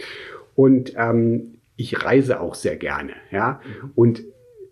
Und 0.58 0.94
ähm, 0.96 1.60
ich 1.76 2.04
reise 2.04 2.40
auch 2.40 2.56
sehr 2.56 2.74
gerne. 2.74 3.12
Ja? 3.30 3.60
Und 3.94 4.24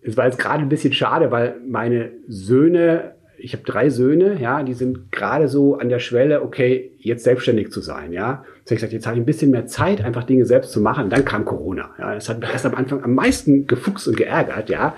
es 0.03 0.17
war 0.17 0.25
jetzt 0.25 0.41
gerade 0.41 0.63
ein 0.63 0.69
bisschen 0.69 0.93
schade, 0.93 1.31
weil 1.31 1.61
meine 1.65 2.11
Söhne 2.27 3.15
ich 3.39 3.53
habe 3.53 3.65
drei 3.65 3.91
Söhne, 3.91 4.39
ja, 4.41 4.63
die 4.63 4.75
sind 4.75 5.13
gerade 5.13 5.49
so 5.49 5.77
an 5.77 5.89
der 5.89 5.99
Schwelle, 5.99 6.43
okay, 6.43 6.93
jetzt 6.99 7.25
selbstständig 7.25 7.71
zu 7.71 7.81
sein, 7.81 8.13
ja. 8.13 8.45
So 8.65 8.75
ich 8.75 8.81
gesagt, 8.81 8.93
jetzt 8.93 9.07
habe 9.07 9.17
ich 9.17 9.23
ein 9.23 9.27
bisschen 9.27 9.51
mehr 9.51 9.67
Zeit, 9.67 10.03
einfach 10.05 10.25
Dinge 10.25 10.45
selbst 10.45 10.73
zu 10.73 10.81
machen. 10.81 11.11
Dann 11.11 11.25
kam 11.25 11.45
Corona, 11.45 11.91
ja. 11.99 12.15
Das 12.15 12.29
hat 12.29 12.41
mich 12.41 12.51
erst 12.51 12.67
am 12.67 12.75
Anfang 12.75 13.05
am 13.05 13.15
meisten 13.15 13.67
gefuchst 13.67 14.09
und 14.09 14.17
geärgert, 14.17 14.71
ja. 14.71 14.95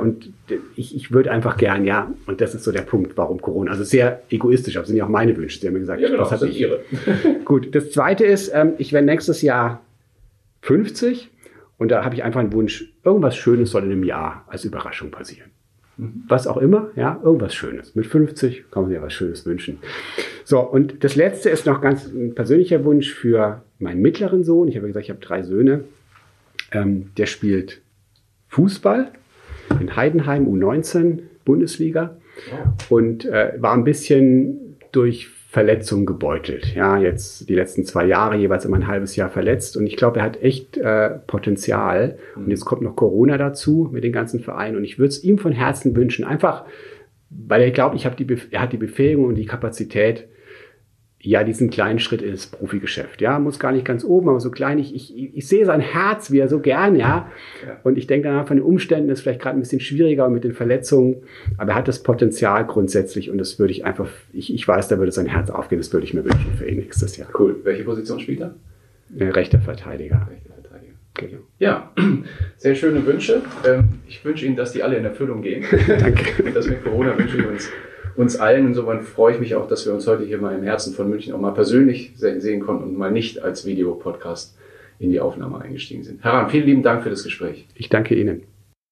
Und 0.00 0.32
ich, 0.76 0.96
ich 0.96 1.12
würde 1.12 1.30
einfach 1.30 1.56
gern, 1.56 1.84
ja. 1.84 2.10
Und 2.26 2.40
das 2.40 2.54
ist 2.54 2.64
so 2.64 2.72
der 2.72 2.82
Punkt, 2.82 3.16
warum 3.16 3.40
Corona. 3.40 3.70
Also 3.70 3.84
sehr 3.84 4.22
egoistisch, 4.30 4.76
aber 4.76 4.86
sind 4.86 4.96
ja 4.96 5.04
auch 5.04 5.08
meine 5.08 5.36
Wünsche. 5.36 5.60
Sie 5.60 5.66
haben 5.66 5.74
mir 5.74 5.80
gesagt, 5.80 6.00
ja, 6.00 6.08
genau, 6.08 6.28
das 6.28 6.32
hat 6.32 6.42
ihre. 6.42 6.80
Gut, 7.44 7.74
das 7.74 7.90
zweite 7.90 8.24
ist, 8.24 8.50
ähm, 8.54 8.72
ich 8.78 8.92
werde 8.92 9.06
nächstes 9.06 9.42
Jahr 9.42 9.83
50 10.64 11.30
und 11.76 11.90
da 11.90 12.04
habe 12.04 12.14
ich 12.14 12.22
einfach 12.22 12.40
einen 12.40 12.52
Wunsch, 12.52 12.92
irgendwas 13.04 13.36
Schönes 13.36 13.70
soll 13.70 13.84
in 13.84 13.92
einem 13.92 14.04
Jahr 14.04 14.44
als 14.48 14.64
Überraschung 14.64 15.10
passieren. 15.10 15.50
Mhm. 15.98 16.24
Was 16.26 16.46
auch 16.46 16.56
immer, 16.56 16.90
ja, 16.96 17.20
irgendwas 17.22 17.54
Schönes. 17.54 17.94
Mit 17.94 18.06
50 18.06 18.70
kann 18.70 18.84
man 18.84 18.90
sich 18.90 18.96
ja 18.96 19.02
was 19.02 19.12
Schönes 19.12 19.44
wünschen. 19.44 19.78
So, 20.44 20.60
und 20.60 21.04
das 21.04 21.16
letzte 21.16 21.50
ist 21.50 21.66
noch 21.66 21.82
ganz 21.82 22.06
ein 22.06 22.34
persönlicher 22.34 22.82
Wunsch 22.84 23.12
für 23.12 23.62
meinen 23.78 24.00
mittleren 24.00 24.42
Sohn. 24.42 24.68
Ich 24.68 24.76
habe 24.76 24.86
gesagt, 24.86 25.04
ich 25.04 25.10
habe 25.10 25.20
drei 25.20 25.42
Söhne. 25.42 25.84
Ähm, 26.72 27.10
der 27.18 27.26
spielt 27.26 27.82
Fußball 28.48 29.12
in 29.80 29.96
Heidenheim 29.96 30.46
U19 30.46 31.20
Bundesliga 31.44 32.16
und 32.88 33.26
äh, 33.26 33.52
war 33.58 33.74
ein 33.74 33.84
bisschen 33.84 34.78
durch 34.92 35.28
Verletzungen 35.54 36.04
gebeutelt. 36.04 36.74
Ja, 36.74 36.98
jetzt 36.98 37.48
die 37.48 37.54
letzten 37.54 37.84
zwei 37.84 38.06
Jahre 38.06 38.34
jeweils 38.34 38.64
immer 38.64 38.76
ein 38.76 38.88
halbes 38.88 39.14
Jahr 39.14 39.30
verletzt 39.30 39.76
und 39.76 39.86
ich 39.86 39.96
glaube, 39.96 40.18
er 40.18 40.24
hat 40.24 40.42
echt 40.42 40.76
äh, 40.76 41.10
Potenzial. 41.28 42.18
Und 42.34 42.50
jetzt 42.50 42.64
kommt 42.64 42.82
noch 42.82 42.96
Corona 42.96 43.38
dazu 43.38 43.88
mit 43.92 44.02
den 44.02 44.12
ganzen 44.12 44.40
Vereinen 44.40 44.76
und 44.76 44.82
ich 44.82 44.98
würde 44.98 45.10
es 45.10 45.22
ihm 45.22 45.38
von 45.38 45.52
Herzen 45.52 45.94
wünschen, 45.94 46.24
einfach, 46.24 46.64
weil 47.30 47.62
er 47.62 47.70
glaubt, 47.70 47.94
ich 47.94 48.04
habe 48.04 48.16
die, 48.16 48.26
er 48.50 48.62
hat 48.62 48.72
die 48.72 48.78
Befähigung 48.78 49.26
und 49.26 49.36
die 49.36 49.46
Kapazität, 49.46 50.26
ja, 51.24 51.42
diesen 51.42 51.70
kleinen 51.70 51.98
Schritt 51.98 52.20
ins 52.20 52.46
Profigeschäft. 52.46 53.22
Ja, 53.22 53.38
muss 53.38 53.58
gar 53.58 53.72
nicht 53.72 53.86
ganz 53.86 54.04
oben, 54.04 54.28
aber 54.28 54.40
so 54.40 54.50
klein. 54.50 54.78
Ich, 54.78 54.94
ich, 54.94 55.34
ich 55.34 55.48
sehe 55.48 55.64
sein 55.64 55.80
Herz, 55.80 56.30
wie 56.30 56.38
er 56.38 56.48
so 56.48 56.60
gern, 56.60 56.96
ja. 56.96 57.30
ja. 57.66 57.80
Und 57.82 57.96
ich 57.96 58.06
denke 58.06 58.28
danach 58.28 58.46
von 58.46 58.58
den 58.58 58.64
Umständen 58.64 59.08
ist 59.08 59.22
vielleicht 59.22 59.40
gerade 59.40 59.58
ein 59.58 59.60
bisschen 59.60 59.80
schwieriger 59.80 60.28
mit 60.28 60.44
den 60.44 60.52
Verletzungen, 60.52 61.22
aber 61.56 61.72
er 61.72 61.78
hat 61.78 61.88
das 61.88 62.02
Potenzial 62.02 62.66
grundsätzlich 62.66 63.30
und 63.30 63.38
das 63.38 63.58
würde 63.58 63.72
ich 63.72 63.86
einfach, 63.86 64.08
ich, 64.34 64.52
ich 64.52 64.68
weiß, 64.68 64.88
da 64.88 64.98
würde 64.98 65.12
sein 65.12 65.26
Herz 65.26 65.48
aufgehen, 65.48 65.78
das 65.78 65.92
würde 65.94 66.04
ich 66.04 66.12
mir 66.12 66.24
wünschen 66.24 66.52
für 66.58 66.68
ihn 66.68 66.76
nächstes 66.76 67.16
Jahr. 67.16 67.28
Cool. 67.38 67.56
Welche 67.64 67.84
Position 67.84 68.20
spielt 68.20 68.40
er? 68.40 68.54
Äh, 69.18 69.30
rechter 69.30 69.60
Verteidiger. 69.60 70.28
Rechter 70.30 70.52
Verteidiger. 70.52 70.94
Genau. 71.14 71.38
Ja, 71.58 71.90
sehr 72.58 72.74
schöne 72.74 73.06
Wünsche. 73.06 73.40
Ähm, 73.66 74.00
ich 74.06 74.22
wünsche 74.24 74.44
Ihnen, 74.44 74.56
dass 74.56 74.72
die 74.72 74.82
alle 74.82 74.96
in 74.96 75.04
Erfüllung 75.06 75.40
gehen. 75.40 75.64
Danke. 75.88 76.42
Und 76.42 76.54
das 76.54 76.68
mit 76.68 76.84
Corona 76.84 77.16
wünsche 77.16 77.38
ich 77.38 77.46
uns 77.46 77.70
uns 78.16 78.36
allen. 78.36 78.66
Insofern 78.66 79.02
freue 79.02 79.34
ich 79.34 79.40
mich 79.40 79.54
auch, 79.54 79.68
dass 79.68 79.86
wir 79.86 79.92
uns 79.92 80.06
heute 80.06 80.24
hier 80.24 80.38
mal 80.38 80.54
im 80.54 80.62
Herzen 80.62 80.94
von 80.94 81.08
München 81.08 81.34
auch 81.34 81.40
mal 81.40 81.52
persönlich 81.52 82.12
sehen 82.16 82.60
konnten 82.60 82.84
und 82.84 82.96
mal 82.96 83.10
nicht 83.10 83.42
als 83.42 83.66
Videopodcast 83.66 84.56
in 84.98 85.10
die 85.10 85.20
Aufnahme 85.20 85.60
eingestiegen 85.60 86.04
sind. 86.04 86.22
Herr 86.22 86.34
Rahn, 86.34 86.50
vielen 86.50 86.66
lieben 86.66 86.82
Dank 86.82 87.02
für 87.02 87.10
das 87.10 87.24
Gespräch. 87.24 87.66
Ich 87.74 87.88
danke 87.88 88.14
Ihnen. 88.14 88.53